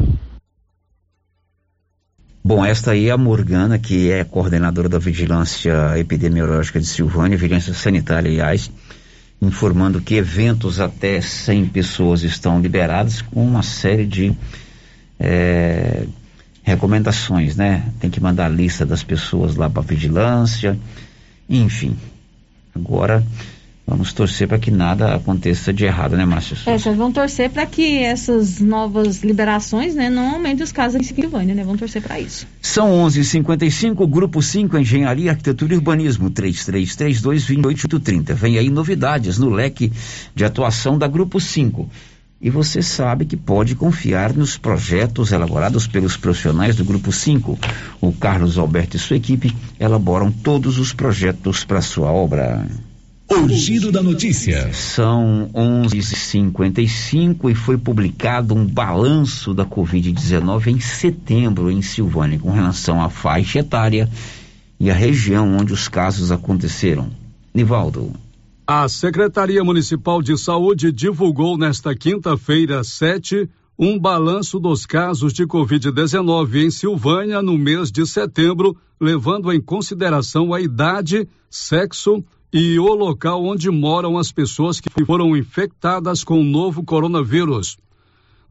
[2.48, 7.74] Bom, esta aí é a Morgana, que é coordenadora da Vigilância Epidemiológica de Silvânia, Vigilância
[7.74, 8.70] Sanitária, aliás,
[9.42, 14.32] informando que eventos até 100 pessoas estão liberados com uma série de
[15.20, 16.06] é,
[16.62, 17.92] recomendações, né?
[18.00, 20.78] Tem que mandar a lista das pessoas lá para vigilância,
[21.50, 21.98] enfim.
[22.74, 23.22] Agora
[23.88, 26.56] vamos torcer para que nada aconteça de errado, né, Márcio?
[26.66, 31.02] É, vocês vão torcer para que essas novas liberações, né, não aumentem os casos em
[31.02, 31.64] Silvânia, né?
[31.64, 32.46] Vamos torcer para isso.
[32.60, 38.34] São 11:55, grupo 5 Engenharia, Arquitetura e Urbanismo 33322830.
[38.34, 39.90] Vem aí novidades no leque
[40.34, 41.88] de atuação da grupo 5.
[42.40, 47.58] E você sabe que pode confiar nos projetos elaborados pelos profissionais do Grupo 5.
[48.00, 52.64] O Carlos Alberto e sua equipe elaboram todos os projetos para sua obra.
[53.30, 54.72] O giro da notícia.
[54.72, 63.02] São 11:55 e foi publicado um balanço da Covid-19 em setembro em Silvânia com relação
[63.02, 64.08] à faixa etária
[64.80, 67.10] e a região onde os casos aconteceram.
[67.52, 68.14] Nivaldo.
[68.66, 73.46] A Secretaria Municipal de Saúde divulgou nesta quinta-feira, 7,
[73.78, 80.54] um balanço dos casos de Covid-19 em Silvânia no mês de setembro, levando em consideração
[80.54, 86.44] a idade, sexo e o local onde moram as pessoas que foram infectadas com o
[86.44, 87.76] novo coronavírus.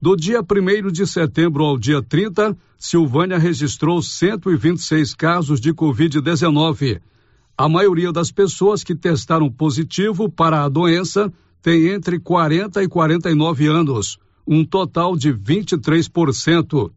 [0.01, 7.01] Do dia 1 de setembro ao dia 30, Silvânia registrou 126 casos de Covid-19
[7.57, 13.67] a maioria das pessoas que testaram positivo para a doença tem entre 40 e 49
[13.67, 16.91] anos, um total de 23%.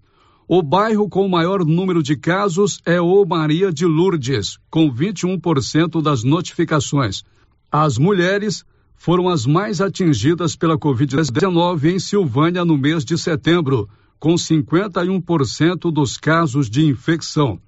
[0.53, 6.03] O bairro com o maior número de casos é o Maria de Lourdes, com 21%
[6.03, 7.23] das notificações.
[7.71, 8.65] As mulheres
[8.97, 13.89] foram as mais atingidas pela Covid-19 em Silvânia no mês de setembro,
[14.19, 17.61] com 51% dos casos de infecção.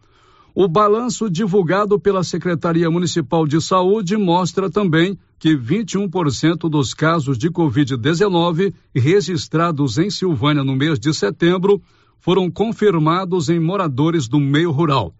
[0.52, 7.48] O balanço divulgado pela Secretaria Municipal de Saúde mostra também que 21% dos casos de
[7.48, 11.80] Covid-19 registrados em Silvânia no mês de setembro
[12.22, 15.12] foram confirmados em moradores do meio rural.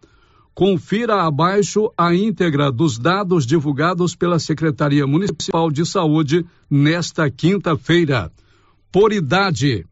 [0.55, 8.31] Confira abaixo a íntegra dos dados divulgados pela Secretaria Municipal de Saúde nesta quinta-feira.
[8.93, 9.85] Por idade: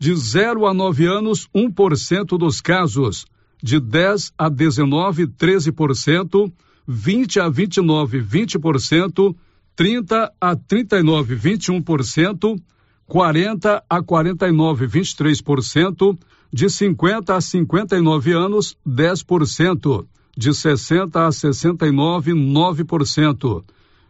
[0.00, 3.26] de 0 a 9 anos, 1% dos casos
[3.62, 6.52] de 10 a 19, 13%,
[6.86, 9.36] 20 a 29, 20%,
[9.76, 12.58] 30 a 39, 21%,
[13.06, 16.18] 40 a 49, 23%,
[16.52, 23.64] de 50 a 59 anos, 10%, de 60 a 69, 9%,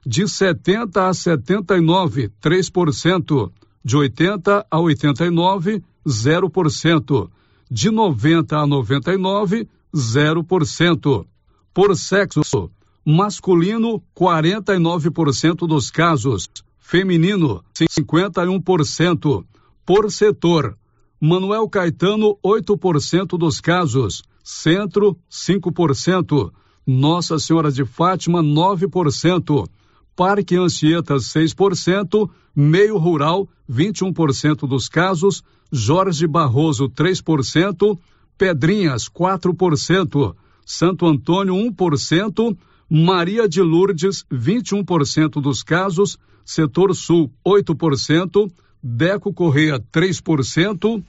[0.06, 3.50] de 70 a 79, 3%,
[3.84, 7.30] de 80 a 89, 0%
[7.70, 11.26] de 90 a 99, 0%.
[11.72, 12.70] Por sexo,
[13.04, 16.48] masculino, 49% dos casos,
[16.84, 19.44] feminino, 51%.
[19.86, 20.76] Por setor,
[21.18, 26.52] Manuel Caetano, 8% dos casos, Centro, 5%,
[26.86, 29.66] Nossa Senhora de Fátima, 9%,
[30.14, 37.98] Parque Anchieta, 6%, Meio Rural, 21% dos casos, Jorge Barroso 3%,
[38.36, 40.34] Pedrinhas 4%,
[40.66, 42.56] Santo Antônio 1%,
[42.90, 48.50] Maria de Lourdes 21% dos casos, Setor Sul 8%,
[48.82, 51.02] Deco Correia 3%,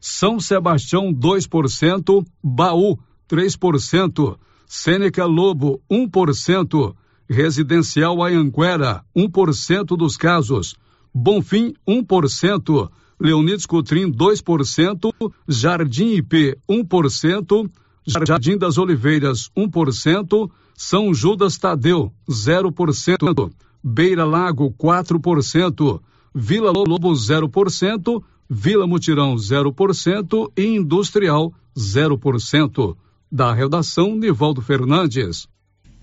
[0.00, 6.94] São Sebastião 2%, Baú 3%, Sêneca Lobo 1%,
[7.28, 10.74] Residencial Anhanguera 1% dos casos,
[11.14, 12.90] Bonfim 1%,
[13.20, 15.12] Leonides Coutrin 2%,
[15.46, 17.70] Jardim IP 1%,
[18.06, 23.50] Jardim das Oliveiras 1%, São Judas Tadeu 0%,
[23.88, 26.00] Beira Lago 4%,
[26.34, 32.96] Vila Lobo 0%, Vila Mutirão 0% e Industrial 0%.
[33.32, 35.48] Da redação Nivaldo Fernandes.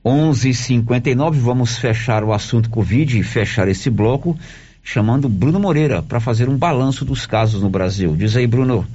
[0.05, 4.37] 11:59 vamos fechar o assunto Covid e fechar esse bloco
[4.83, 8.15] chamando Bruno Moreira para fazer um balanço dos casos no Brasil.
[8.15, 8.87] Diz aí, Bruno.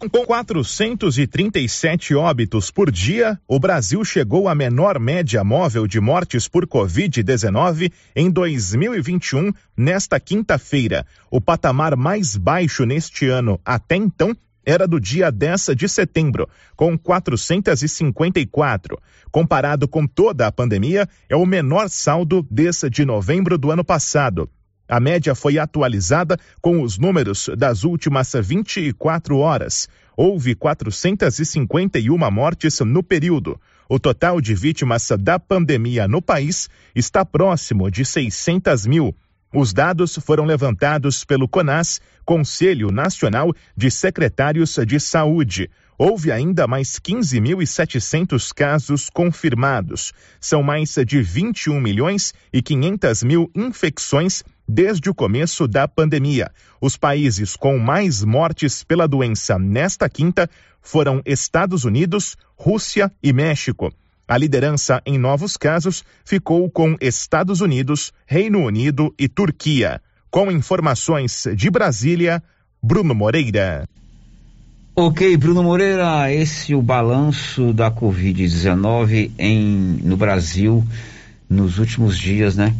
[0.00, 6.66] Com 437 óbitos por dia, o Brasil chegou à menor média móvel de mortes por
[6.66, 11.06] Covid-19 em 2021, nesta quinta-feira.
[11.30, 14.34] O patamar mais baixo neste ano até então
[14.64, 18.98] era do dia 10 de setembro, com 454.
[19.30, 24.48] Comparado com toda a pandemia, é o menor saldo desde de novembro do ano passado.
[24.90, 29.88] A média foi atualizada com os números das últimas 24 horas.
[30.16, 33.60] Houve 451 mortes no período.
[33.88, 39.14] O total de vítimas da pandemia no país está próximo de 600 mil.
[39.54, 45.70] Os dados foram levantados pelo CONAS, Conselho Nacional de Secretários de Saúde.
[45.96, 50.12] Houve ainda mais 15.700 casos confirmados.
[50.40, 56.50] São mais de 21 milhões e 500 mil infecções desde o começo da pandemia.
[56.80, 60.48] Os países com mais mortes pela doença nesta quinta
[60.80, 63.92] foram Estados Unidos, Rússia e México.
[64.26, 70.00] A liderança em novos casos ficou com Estados Unidos, Reino Unido e Turquia.
[70.30, 72.40] Com informações de Brasília,
[72.80, 73.88] Bruno Moreira.
[74.94, 80.84] Ok, Bruno Moreira, esse é o balanço da Covid-19 em no Brasil
[81.48, 82.72] nos últimos dias, né?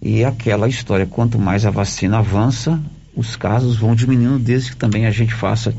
[0.00, 2.80] E aquela história, quanto mais a vacina avança,
[3.14, 5.74] os casos vão diminuindo, desde que também a gente faça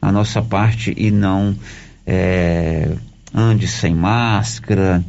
[0.00, 1.56] a nossa parte e não
[2.06, 2.96] é,
[3.34, 5.04] ande sem máscara,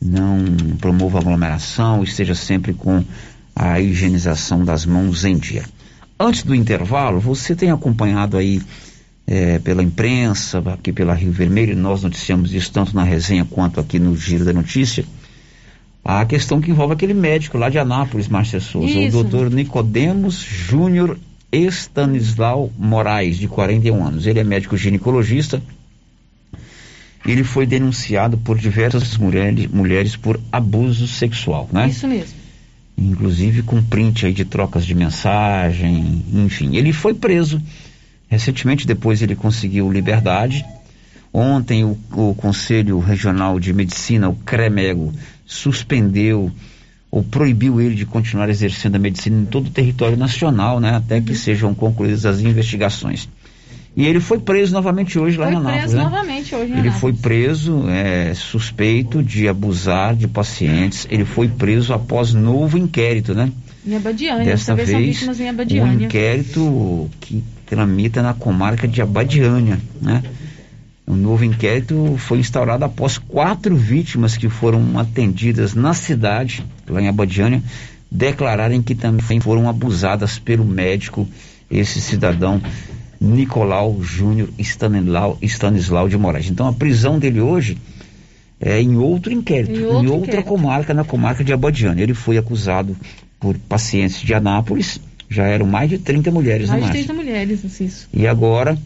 [0.00, 0.42] não
[0.78, 3.04] promova aglomeração, esteja sempre com
[3.54, 5.64] a higienização das mãos em dia.
[6.18, 8.62] Antes do intervalo, você tem acompanhado aí
[9.26, 13.98] é, pela imprensa, aqui pela Rio Vermelho, nós noticiamos isso tanto na resenha quanto aqui
[13.98, 15.04] no Giro da Notícia
[16.04, 19.18] a questão que envolve aquele médico lá de Anápolis, Márcia Souza, Isso.
[19.18, 21.18] o doutor Nicodemos Júnior
[21.52, 24.26] Estanislau Moraes, de 41 anos.
[24.26, 25.60] Ele é médico ginecologista.
[27.26, 31.88] Ele foi denunciado por diversas mulheres, mulheres por abuso sexual, né?
[31.88, 32.38] Isso mesmo.
[32.96, 36.76] Inclusive com print aí de trocas de mensagem, enfim.
[36.76, 37.60] Ele foi preso.
[38.28, 40.64] Recentemente, depois ele conseguiu liberdade.
[41.32, 45.12] Ontem o, o Conselho Regional de Medicina, o CREMEGO,
[45.50, 46.50] suspendeu
[47.10, 51.20] ou proibiu ele de continuar exercendo a medicina em todo o território nacional, né, até
[51.20, 53.28] que sejam concluídas as investigações.
[53.96, 55.80] E ele foi preso novamente hoje lá foi em Anápolis.
[55.82, 56.04] Preso né?
[56.04, 61.08] novamente hoje ele foi preso é, suspeito de abusar de pacientes.
[61.10, 63.50] Ele foi preso após novo inquérito, né?
[63.84, 65.98] Em Abadiânia, dessa vez, vez são vítimas em Abadiânia.
[65.98, 70.22] um inquérito que tramita na comarca de Abadiânia, né?
[71.10, 77.08] Um novo inquérito foi instaurado após quatro vítimas que foram atendidas na cidade, lá em
[77.08, 77.60] Abadiânia,
[78.08, 81.28] declararem que também foram abusadas pelo médico,
[81.68, 82.62] esse cidadão
[83.20, 86.48] Nicolau Júnior Stanislau, Stanislau de Moraes.
[86.48, 87.76] Então a prisão dele hoje
[88.60, 90.46] é em outro inquérito, em, outro em outra inquérito.
[90.46, 92.04] comarca, na comarca de Abadiânia.
[92.04, 92.96] Ele foi acusado
[93.40, 97.80] por pacientes de Anápolis, já eram mais de 30 mulheres, mais Mais de 30 mulheres,
[97.80, 98.08] isso.
[98.14, 98.78] E agora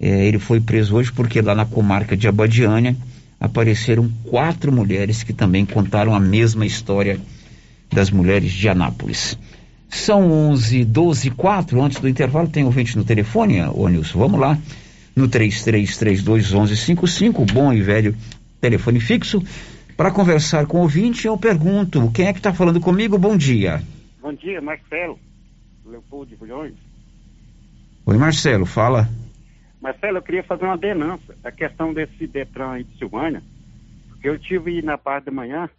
[0.00, 2.96] é, ele foi preso hoje porque lá na comarca de Abadiânia
[3.40, 7.20] apareceram quatro mulheres que também contaram a mesma história
[7.92, 9.38] das mulheres de Anápolis.
[9.88, 11.82] São 11, 12, 4.
[11.82, 14.18] Antes do intervalo, tem ouvinte no telefone, ô Nilson.
[14.18, 14.58] Vamos lá.
[15.16, 18.14] No 3332 1155, bom e velho
[18.60, 19.42] telefone fixo.
[19.96, 23.18] Para conversar com o ouvinte, eu pergunto: quem é que está falando comigo?
[23.18, 23.82] Bom dia.
[24.20, 25.18] Bom dia, Marcelo.
[25.84, 26.74] Leopoldo de Bulhões.
[28.04, 29.08] Oi, Marcelo, fala.
[29.80, 33.42] Marcelo, eu queria fazer uma denúncia a questão desse Detran aí de Silvânia,
[34.08, 35.70] porque eu tive na parte da manhã,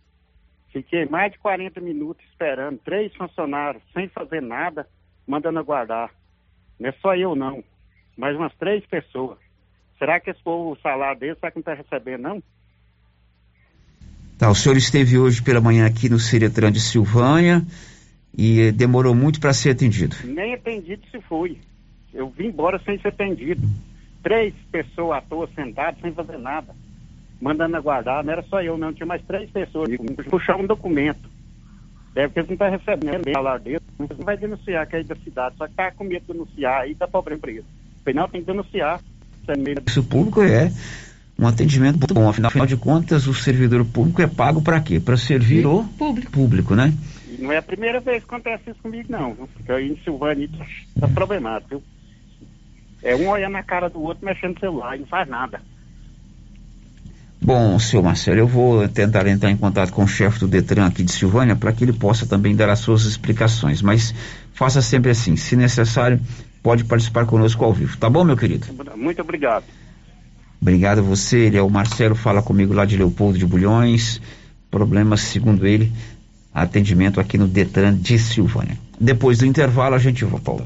[0.72, 4.88] fiquei mais de 40 minutos esperando, três funcionários sem fazer nada,
[5.28, 6.12] mandando aguardar.
[6.80, 7.62] Não é só eu não,
[8.18, 9.38] mas umas três pessoas.
[9.98, 12.44] Será que esse povo, o salário dele, será que não está recebendo, não?
[14.38, 17.62] Tá, o senhor esteve hoje pela manhã aqui no Ciretran de Silvânia
[18.34, 20.16] e demorou muito para ser atendido.
[20.24, 21.58] Nem atendido se foi.
[22.14, 23.62] Eu vim embora sem ser atendido
[24.24, 26.74] três pessoas à toa sentadas sem fazer nada,
[27.42, 28.24] mandando aguardar.
[28.24, 29.90] Não era só eu, não, tinha mais três pessoas
[30.30, 31.30] puxar um documento.
[32.14, 33.82] Deve que eles não estão recebendo o salário dele.
[33.98, 36.96] Não vai denunciar que é da cidade, só que tá com medo de denunciar aí
[36.96, 37.66] da pobre empresa.
[38.02, 39.00] Afinal, tem que denunciar.
[39.88, 40.72] Isso público é
[41.38, 42.30] um atendimento muito bom.
[42.30, 45.00] Afinal, afinal de contas, o servidor público é pago para quê?
[45.00, 46.32] Para servir o público.
[46.32, 46.94] público, né?
[47.28, 49.34] E não é a primeira vez que acontece isso comigo, não.
[49.36, 50.48] Porque aí em Silvânia
[50.96, 51.84] está problemático, viu?
[53.02, 55.62] É um olhando na cara do outro, mexendo no celular e não faz nada.
[57.42, 61.04] Bom, senhor Marcelo, eu vou tentar entrar em contato com o chefe do Detran aqui
[61.04, 63.82] de Silvânia para que ele possa também dar as suas explicações.
[63.82, 64.14] Mas
[64.54, 66.20] faça sempre assim, se necessário,
[66.62, 67.98] pode participar conosco ao vivo.
[67.98, 68.68] Tá bom, meu querido?
[68.98, 69.64] Muito obrigado.
[70.62, 71.38] Obrigado a você.
[71.38, 74.22] Ele é o Marcelo, fala comigo lá de Leopoldo de Bulhões.
[74.70, 75.92] Problemas, segundo ele,
[76.54, 78.78] atendimento aqui no Detran de Silvânia.
[79.00, 80.66] Depois do intervalo, a gente volta.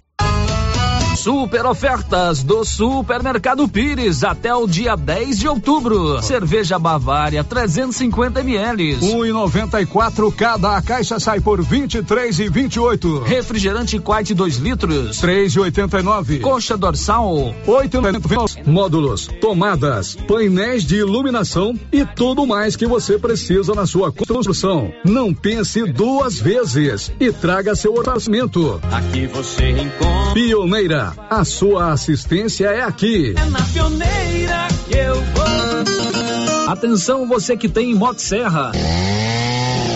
[1.21, 6.19] Super ofertas do Supermercado Pires até o dia 10 de outubro.
[6.23, 8.97] Cerveja Bavária 350 ml.
[8.97, 10.75] 1,94 cada.
[10.75, 13.19] A caixa sai por 23 e 28.
[13.19, 15.21] Refrigerante Quite 2 litros.
[15.21, 16.41] 3,89.
[16.41, 18.65] Coxa dorsal 8,90.
[18.65, 24.91] Módulos, tomadas, painéis de iluminação e tudo mais que você precisa na sua construção.
[25.05, 28.81] Não pense duas vezes e traga seu orçamento.
[28.91, 30.33] Aqui você encontra.
[30.33, 33.33] Pioneira a sua assistência é aqui.
[33.37, 36.71] É na pioneira que eu vou.
[36.71, 38.71] Atenção você que tem Motosserra.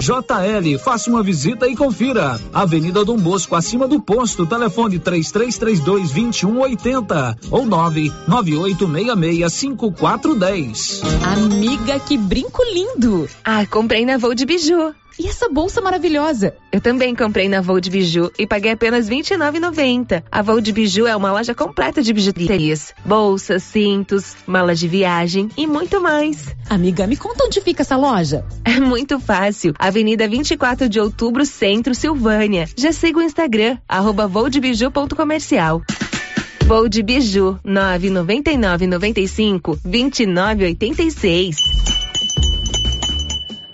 [0.00, 2.40] JL, faça uma visita e confira.
[2.52, 11.02] Avenida Dom Bosco, acima do posto, telefone 3332 2180 ou 99866 5410.
[11.24, 13.28] Amiga, que brinco lindo!
[13.44, 14.94] Ah, comprei na Voo de Biju.
[15.18, 16.54] E essa bolsa maravilhosa?
[16.72, 20.24] Eu também comprei na Voo de Biju e paguei apenas R$ 29,90.
[20.30, 25.48] A Voo de Biju é uma loja completa de bijuterias, bolsas, cintos, malas de viagem
[25.56, 26.54] e muito mais.
[26.68, 28.44] Amiga, me conta onde fica essa loja?
[28.74, 29.72] É muito fácil.
[29.78, 32.68] Avenida 24 de Outubro, Centro, Silvânia.
[32.76, 34.26] Já siga o Instagram, arroba.
[34.26, 34.58] Voo de
[37.02, 41.93] Biju, 999 95 2986.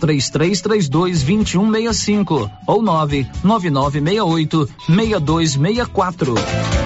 [0.00, 6.85] 3332 2165 ou 99968 6264.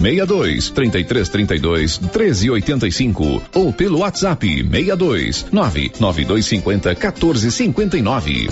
[0.00, 8.48] 62 33 32 13 85 ou pelo WhatsApp 62 99250 14 59.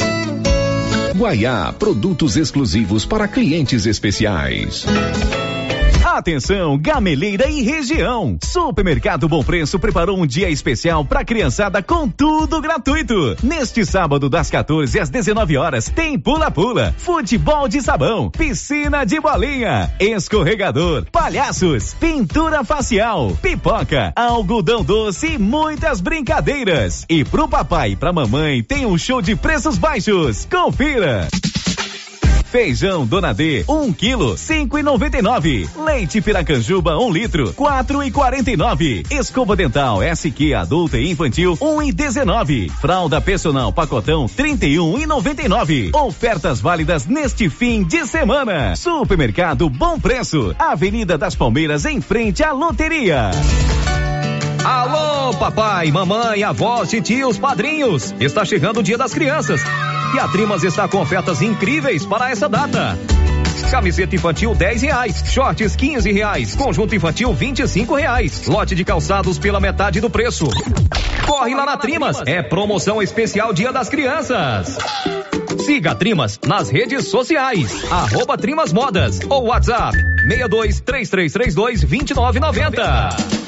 [1.16, 4.86] Guaiá, produtos exclusivos para clientes especiais.
[6.04, 8.38] Atenção, Gameleira e região.
[8.42, 13.36] Supermercado Bom Preço preparou um dia especial para criançada com tudo gratuito.
[13.42, 19.92] Neste sábado das 14 às 19 horas tem pula-pula, futebol de sabão, piscina de bolinha,
[20.00, 27.04] escorregador, palhaços, pintura facial, pipoca, algodão doce e muitas brincadeiras.
[27.08, 30.46] E pro papai e pra mamãe tem um show de preços baixos.
[30.50, 31.28] Confira.
[32.50, 35.68] Feijão Dona D, 1 um quilo, cinco e noventa e nove.
[35.76, 39.02] Leite Piracanjuba, 1 um litro, quatro e quarenta e nove.
[39.10, 42.70] Escova dental SQ adulta e infantil, um e dezenove.
[42.80, 45.90] Fralda personal pacotão, trinta e um e noventa e nove.
[45.94, 48.74] Ofertas válidas neste fim de semana.
[48.76, 53.30] Supermercado Bom Preço, Avenida das Palmeiras, em frente à loteria.
[54.64, 58.14] Alô, papai, mamãe, avós, tios, padrinhos.
[58.20, 59.60] Está chegando o Dia das Crianças.
[60.14, 62.98] E a Trimas está com ofertas incríveis para essa data.
[63.70, 69.60] Camiseta infantil 10 reais, shorts 15 reais, conjunto infantil 25 reais, lote de calçados pela
[69.60, 70.48] metade do preço.
[71.26, 74.78] Corre lá na Trimas, é promoção especial Dia das Crianças.
[75.66, 83.47] Siga a Trimas nas redes sociais, arroba Trimas Modas ou WhatsApp 62 3332 2990.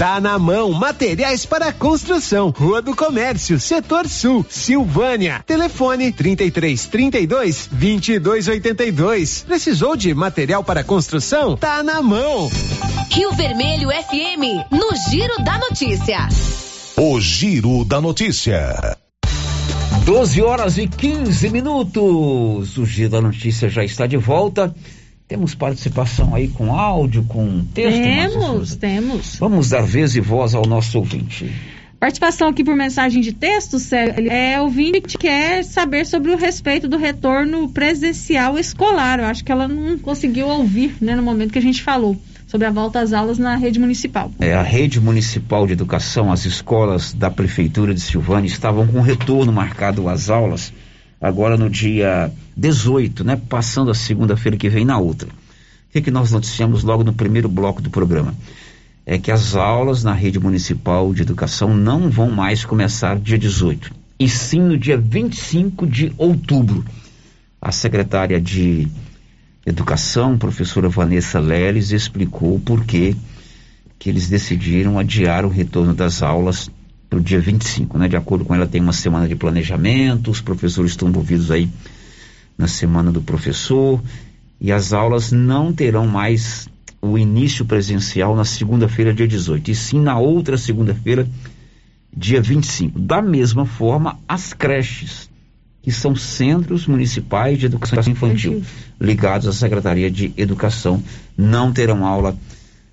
[0.00, 2.48] Tá na mão, materiais para construção.
[2.56, 5.44] Rua do Comércio, Setor Sul, Silvânia.
[5.46, 9.44] Telefone 33 32 22 82.
[9.46, 11.54] Precisou de material para construção?
[11.54, 12.50] Tá na mão.
[13.10, 16.28] Rio Vermelho FM, no Giro da Notícia.
[16.96, 18.96] O Giro da Notícia.
[20.06, 22.78] 12 horas e 15 minutos.
[22.78, 24.74] O Giro da Notícia já está de volta.
[25.30, 28.02] Temos participação aí com áudio, com texto?
[28.02, 29.36] Temos, temos.
[29.36, 31.48] Vamos dar vez e voz ao nosso ouvinte.
[32.00, 34.28] Participação aqui por mensagem de texto, Célio.
[34.28, 39.20] É, ouvinte que quer saber sobre o respeito do retorno presencial escolar.
[39.20, 42.16] Eu acho que ela não conseguiu ouvir, né, no momento que a gente falou
[42.48, 44.32] sobre a volta às aulas na rede municipal.
[44.40, 49.52] É, a rede municipal de educação, as escolas da prefeitura de Silvânia estavam com retorno
[49.52, 50.72] marcado às aulas
[51.20, 53.40] agora no dia 18, né?
[53.48, 55.28] Passando a segunda-feira que vem na outra.
[55.28, 58.34] O que, que nós noticiamos logo no primeiro bloco do programa?
[59.04, 63.92] É que as aulas na rede municipal de educação não vão mais começar dia 18,
[64.18, 66.84] e sim no dia 25 de outubro.
[67.60, 68.88] A secretária de
[69.66, 73.14] Educação, professora Vanessa Leles, explicou por que
[73.98, 76.70] que eles decidiram adiar o retorno das aulas
[77.10, 78.08] para o dia 25, né?
[78.08, 81.68] De acordo com ela, tem uma semana de planejamento, os professores estão envolvidos aí
[82.56, 84.00] na semana do professor,
[84.60, 86.68] e as aulas não terão mais
[87.02, 91.26] o início presencial na segunda-feira, dia 18, e sim na outra segunda-feira,
[92.16, 92.98] dia 25.
[93.00, 95.28] Da mesma forma, as creches,
[95.82, 98.62] que são centros municipais de educação infantil,
[99.00, 101.02] ligados à Secretaria de Educação,
[101.36, 102.36] não terão aula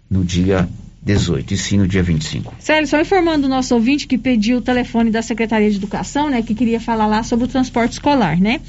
[0.09, 0.67] no dia
[1.07, 2.53] 18, e sim no dia 25.
[2.59, 6.41] Célio, só informando o nosso ouvinte que pediu o telefone da Secretaria de Educação, né,
[6.41, 8.59] que queria falar lá sobre o transporte escolar, né?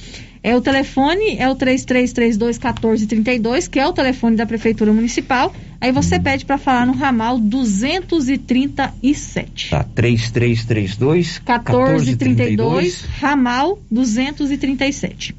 [0.40, 5.52] É o telefone, é o 3332-1432, que é o telefone da Prefeitura Municipal.
[5.80, 6.22] Aí você Uhum.
[6.22, 9.70] pede para falar no ramal 237.
[9.70, 15.34] Tá, 3332 1432, ramal 237.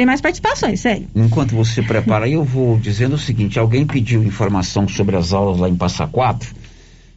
[0.00, 1.06] Tem mais participações, sério.
[1.14, 5.68] Enquanto você prepara eu vou dizendo o seguinte: alguém pediu informação sobre as aulas lá
[5.68, 6.54] em Passa Quatro.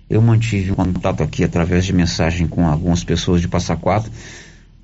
[0.10, 4.12] Eu mantive um contato aqui através de mensagem com algumas pessoas de Passa Quatro.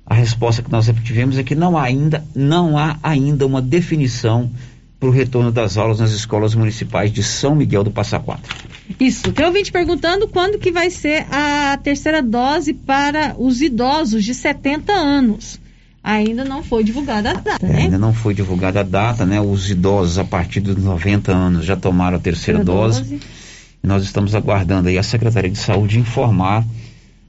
[0.06, 4.50] A resposta que nós obtivemos é que não há ainda, não há ainda uma definição
[4.98, 8.56] para o retorno das aulas nas escolas municipais de São Miguel do Passa Quatro.
[8.98, 9.30] Isso.
[9.30, 14.90] Tem ouvinte perguntando quando que vai ser a terceira dose para os idosos de 70
[14.90, 15.59] anos.
[16.02, 17.82] Ainda não foi divulgada a data, É, né?
[17.82, 19.40] ainda não foi divulgada a data, né?
[19.40, 23.20] Os idosos a partir dos 90 anos já tomaram a terceira dose.
[23.82, 26.64] E nós estamos aguardando aí a Secretaria de Saúde informar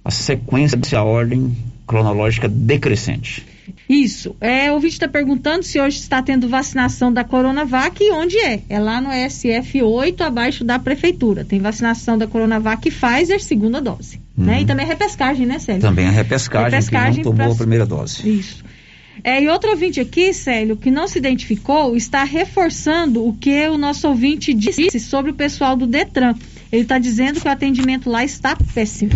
[0.04, 3.46] a sequência dessa ordem cronológica decrescente.
[3.88, 4.36] Isso.
[4.42, 8.62] É, o ouvinte está perguntando se hoje está tendo vacinação da Coronavac e onde é.
[8.70, 11.44] É lá no SF 8, abaixo da prefeitura.
[11.46, 14.20] Tem vacinação da Coronavac e Pfizer, segunda dose.
[14.38, 14.56] Né?
[14.56, 14.62] Uhum.
[14.62, 15.82] E também a repescagem, né, Célio?
[15.82, 18.28] Também a repescagem, Repescagem que não tomou pra- a primeira dose.
[18.28, 18.64] Isso.
[19.24, 23.78] É, e outro ouvinte aqui, Célio, que não se identificou, está reforçando o que o
[23.78, 26.34] nosso ouvinte disse sobre o pessoal do Detran.
[26.72, 29.12] Ele está dizendo que o atendimento lá está péssimo.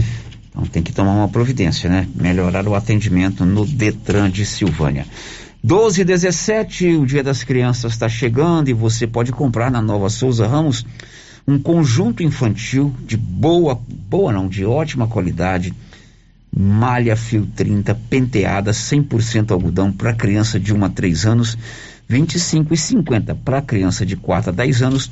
[0.55, 2.07] Então tem que tomar uma providência, né?
[2.15, 5.05] Melhorar o atendimento no Detran de Silvânia.
[5.61, 10.09] 12 e 17, o Dia das Crianças está chegando e você pode comprar na Nova
[10.09, 10.85] Souza Ramos
[11.45, 13.79] um conjunto infantil de boa,
[14.09, 15.73] boa não, de ótima qualidade,
[16.55, 21.57] malha fio 30, penteada, 100% algodão para criança de 1 a 3 anos,
[22.07, 25.11] 25 e 50 para criança de 4 a 10 anos,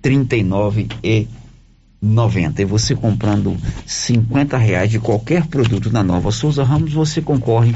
[0.00, 1.26] 39 e
[2.00, 2.62] 90.
[2.62, 3.56] E você comprando
[3.86, 7.74] 50 reais de qualquer produto na Nova Souza Ramos, você concorre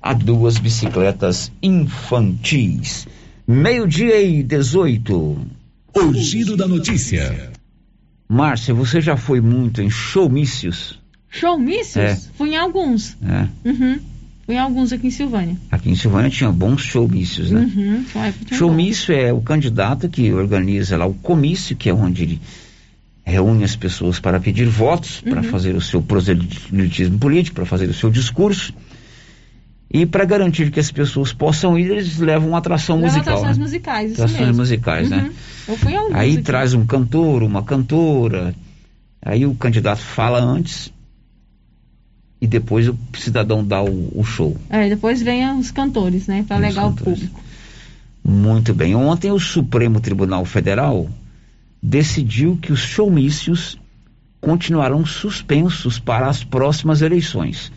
[0.00, 3.06] a duas bicicletas infantis.
[3.46, 5.38] Meio-dia e 18.
[5.94, 7.50] O giro da notícia.
[8.28, 10.98] Márcia, você já foi muito em showmícios?
[11.30, 11.96] Showmícios?
[11.96, 12.18] É.
[12.36, 13.16] Fui em alguns.
[13.22, 13.68] É.
[13.68, 13.98] Uhum.
[14.44, 15.56] Fui em alguns aqui em Silvânia.
[15.70, 17.60] Aqui em Silvânia tinha bons showmícios, né?
[17.60, 18.04] Uhum.
[18.04, 22.22] Foi- foi um Showmício é o candidato que organiza lá o comício, que é onde
[22.22, 22.40] ele
[23.28, 25.50] reúne as pessoas para pedir votos, para Uhum.
[25.50, 28.72] fazer o seu proselitismo político, para fazer o seu discurso.
[29.90, 33.34] E para garantir que as pessoas possam ir, eles levam uma atração Leva musical.
[33.36, 33.62] atrações né?
[33.64, 34.56] musicais, isso Atrações mesmo.
[34.62, 35.16] musicais, né?
[35.22, 35.32] Uhum.
[35.68, 36.42] Eu fui em alguns Aí aqui.
[36.42, 38.54] traz um cantor, uma cantora,
[39.22, 40.92] aí o candidato fala antes
[42.40, 44.56] e depois o cidadão dá o, o show.
[44.70, 46.44] É, depois vem os cantores, né?
[46.46, 47.40] Para alegar o público.
[48.24, 48.94] Muito bem.
[48.94, 51.08] Ontem o Supremo Tribunal Federal
[51.82, 53.78] decidiu que os showmícios
[54.40, 57.72] continuarão suspensos para as próximas eleições.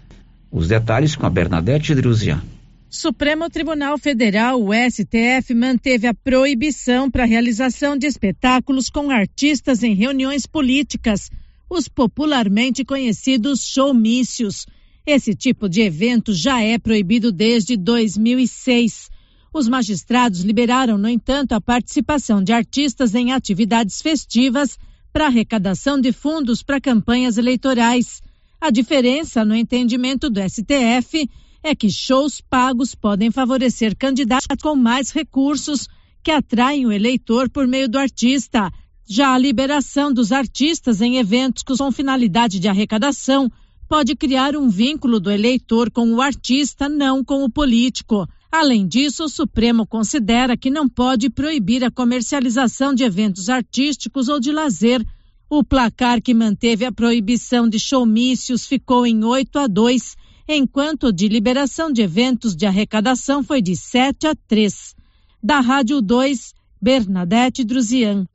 [0.52, 2.42] Os detalhes com a Bernadette Druzian.
[2.90, 9.82] Supremo Tribunal Federal, o STF, manteve a proibição para a realização de espetáculos com artistas
[9.82, 11.32] em reuniões políticas,
[11.70, 14.66] os popularmente conhecidos showmícios.
[15.06, 19.10] Esse tipo de evento já é proibido desde 2006.
[19.54, 24.80] Os magistrados liberaram, no entanto, a participação de artistas em atividades festivas
[25.12, 28.22] para arrecadação de fundos para campanhas eleitorais.
[28.62, 31.30] A diferença no entendimento do STF
[31.62, 35.90] é que shows pagos podem favorecer candidatos com mais recursos
[36.24, 38.72] que atraem o eleitor por meio do artista.
[39.06, 43.52] Já a liberação dos artistas em eventos com finalidade de arrecadação
[43.86, 48.26] pode criar um vínculo do eleitor com o artista, não com o político.
[48.52, 54.42] Além disso, o Supremo considera que não pode proibir a comercialização de eventos artísticos ou
[54.42, 55.02] de lazer.
[55.50, 60.18] O placar que manteve a proibição de showmícios ficou em 8 a 2,
[60.50, 64.96] enquanto o de liberação de eventos de arrecadação foi de 7 a 3.
[65.42, 68.26] Da Rádio 2, Bernadette Druzian.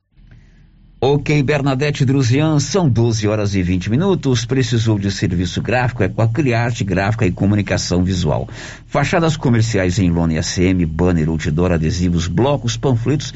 [0.99, 4.45] Ok, Bernadette Druzian, são 12 horas e 20 minutos.
[4.45, 6.01] Precisou de serviço gráfico?
[6.01, 8.49] É com a Criarte Gráfica e Comunicação Visual.
[8.87, 13.31] Fachadas comerciais em lona e ACM, banner, outdoor, adesivos, blocos, panfletos,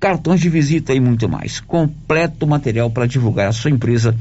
[0.00, 1.60] cartões de visita e muito mais.
[1.60, 4.16] Completo material para divulgar a sua empresa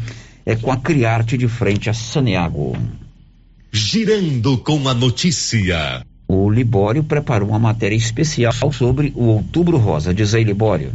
[0.46, 2.76] é com a Criarte de frente a Saneago.
[3.72, 6.06] Girando com a notícia.
[6.28, 10.14] O Libório preparou uma matéria especial sobre o Outubro Rosa.
[10.14, 10.92] Diz aí, Libório.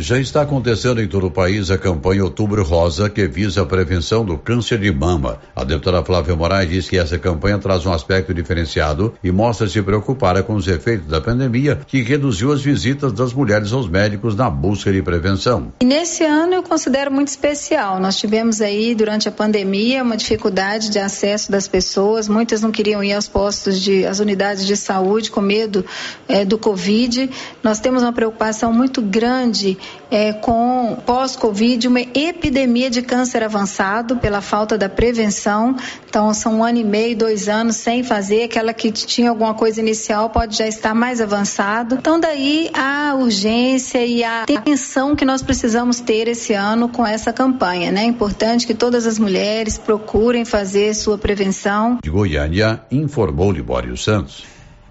[0.00, 4.24] Já está acontecendo em todo o país a campanha Outubro Rosa, que visa a prevenção
[4.24, 5.38] do câncer de mama.
[5.54, 10.42] A deputada Flávia Moraes diz que essa campanha traz um aspecto diferenciado e mostra-se preocupada
[10.42, 14.90] com os efeitos da pandemia, que reduziu as visitas das mulheres aos médicos na busca
[14.90, 15.70] de prevenção.
[15.82, 18.00] E nesse ano eu considero muito especial.
[18.00, 22.26] Nós tivemos aí, durante a pandemia, uma dificuldade de acesso das pessoas.
[22.26, 25.84] Muitas não queriam ir aos postos de, às unidades de saúde com medo
[26.26, 27.28] é, do Covid.
[27.62, 29.76] Nós temos uma preocupação muito grande
[30.10, 35.76] é, com pós-Covid, uma epidemia de câncer avançado pela falta da prevenção.
[36.08, 38.44] Então, são um ano e meio, dois anos sem fazer.
[38.44, 41.94] Aquela que tinha alguma coisa inicial pode já estar mais avançado.
[41.94, 47.32] Então, daí a urgência e a atenção que nós precisamos ter esse ano com essa
[47.32, 47.92] campanha.
[47.92, 48.02] Né?
[48.02, 51.98] É importante que todas as mulheres procurem fazer sua prevenção.
[52.02, 54.44] De Goiânia, informou Libório Santos.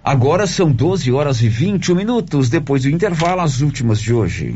[0.04, 2.50] Agora são 12 horas e 21 minutos.
[2.50, 4.56] Depois do intervalo, as últimas de hoje.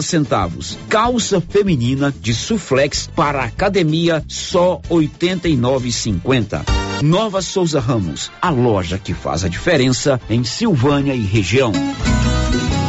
[0.05, 0.77] centavos.
[0.89, 6.63] Calça feminina de suflex para academia só 89,50.
[7.01, 11.71] Nova Souza Ramos, a loja que faz a diferença em Silvânia e região.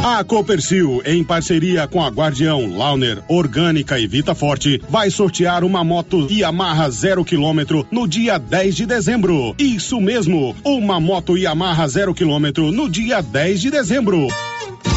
[0.05, 5.81] A Copercil, em parceria com a Guardião, Launer, Orgânica e Vita Forte, vai sortear uma
[5.81, 9.55] moto Yamaha zero quilômetro no dia 10 de dezembro.
[9.57, 14.27] Isso mesmo, uma moto Yamaha zero quilômetro no dia 10 de dezembro.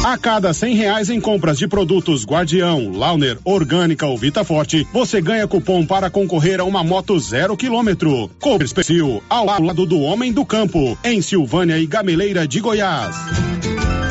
[0.03, 5.19] A cada cem reais em compras de produtos Guardião, Launer, Orgânica ou Vita Forte, você
[5.21, 8.29] ganha cupom para concorrer a uma moto zero quilômetro.
[8.39, 13.15] Copercil, ao lado do homem do campo, em Silvânia e Gameleira de Goiás.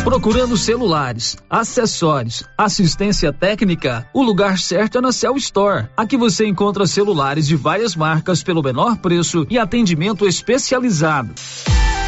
[0.04, 5.86] Procurando celulares, acessórios, assistência técnica, o lugar certo é na Cell Store.
[5.96, 11.34] Aqui você encontra celulares de várias marcas pelo menor preço e atendimento especializado.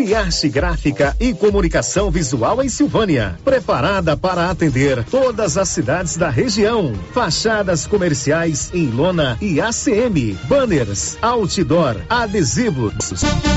[0.00, 3.38] Criarte Gráfica e Comunicação Visual em Silvânia.
[3.44, 6.94] Preparada para atender todas as cidades da região.
[7.12, 10.38] Fachadas comerciais em lona e ACM.
[10.44, 12.94] Banners, outdoor, adesivos.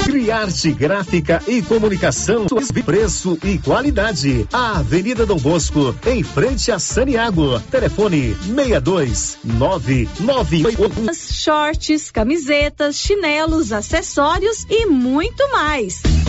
[0.03, 2.45] Criarte Gráfica e Comunicação.
[2.83, 4.45] Preço e qualidade.
[4.51, 7.57] A Avenida Dom Bosco, em frente a Saniago.
[7.71, 11.13] Telefone 62 998.
[11.15, 16.01] Shorts, camisetas, chinelos, acessórios e muito mais.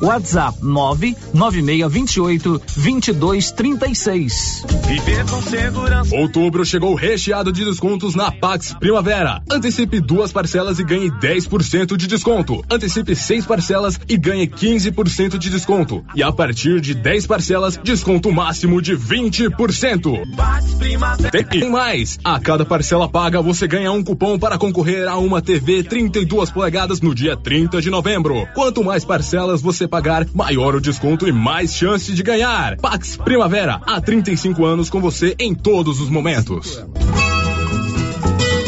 [0.00, 4.64] WhatsApp 99628 2236.
[4.86, 6.14] Viver com segurança.
[6.14, 9.42] Outubro chegou recheado de descontos na Pax Primavera.
[9.50, 12.64] Antecipe duas parcelas e ganhe 10% de desconto.
[12.70, 16.04] Antecipe seis parcelas e ganhe 15% de desconto.
[16.14, 20.22] E a partir de 10 parcelas, desconto máximo de 20%.
[21.50, 22.18] Tem mais!
[22.24, 27.00] A cada parcela paga, você ganha um cupom para concorrer a uma TV 32 polegadas
[27.00, 28.46] no dia 30 de novembro.
[28.54, 32.76] Quanto mais parcelas você você pagar, maior o desconto e mais chance de ganhar.
[32.76, 36.84] Pax Primavera, há 35 anos com você em todos os momentos.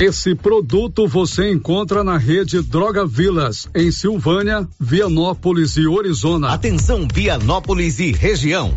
[0.00, 6.48] Esse produto você encontra na rede Droga Vilas, em Silvânia, Vianópolis e Orizona.
[6.48, 8.76] Atenção, Vianópolis e região.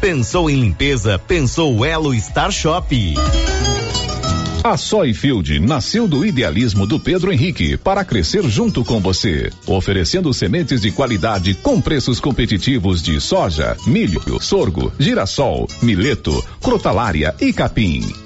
[0.00, 1.18] Pensou em limpeza?
[1.18, 3.14] Pensou Elo Star Shop.
[4.64, 10.80] A Soyfield nasceu do idealismo do Pedro Henrique para crescer junto com você, oferecendo sementes
[10.80, 18.25] de qualidade com preços competitivos de soja, milho, sorgo, girassol, mileto, crotalária e capim.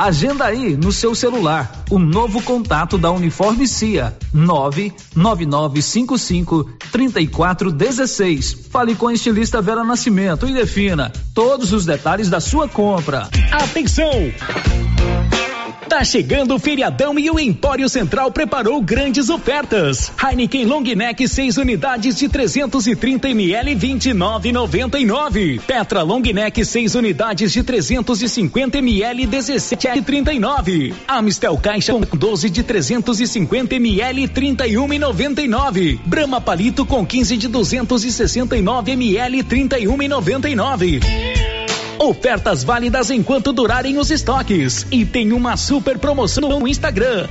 [0.00, 8.68] Agenda aí no seu celular o novo contato da Uniforme CIA 99955 3416.
[8.70, 13.28] Fale com a estilista Vera Nascimento e defina todos os detalhes da sua compra.
[13.52, 14.10] Atenção!
[15.90, 20.12] Tá chegando o feriadão e o Empório Central preparou grandes ofertas.
[20.22, 25.60] Heineken Long Neck 6 unidades de 330 ml 29,99.
[25.62, 30.94] Petra Long Neck 6 unidades de 350 ml 17,39.
[31.08, 35.98] Amstel Caixa com 12 de 350 ml 31,99.
[36.06, 41.59] Brahma Palito com 15 de 269 ml 31,99.
[42.02, 44.86] Ofertas válidas enquanto durarem os estoques.
[44.90, 47.28] E tem uma super promoção no Instagram.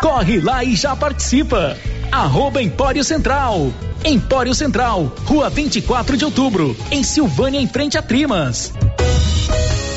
[0.00, 1.76] Corre lá e já participa.
[2.12, 3.72] Arroba Empório Central.
[4.04, 8.72] Empório Central, Rua 24 de Outubro, em Silvânia, em frente a Trimas.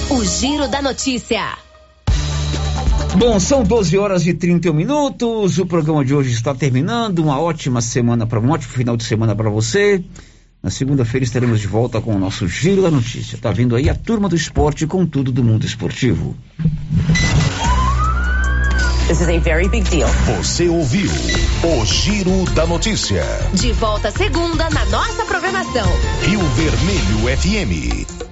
[0.10, 1.56] O Giro da Notícia.
[3.16, 5.60] Bom, são 12 horas e 31 minutos.
[5.60, 7.20] O programa de hoje está terminando.
[7.20, 10.04] Uma ótima semana para um ótimo final de semana para você.
[10.64, 13.38] Na segunda-feira estaremos de volta com o nosso Giro da Notícia.
[13.38, 16.36] Tá vindo aí a turma do esporte com tudo do mundo esportivo.
[19.08, 20.08] This is a very big deal.
[20.38, 21.10] Você ouviu
[21.64, 23.24] o Giro da Notícia.
[23.54, 25.88] De volta segunda na nossa programação.
[26.22, 28.31] Rio Vermelho FM.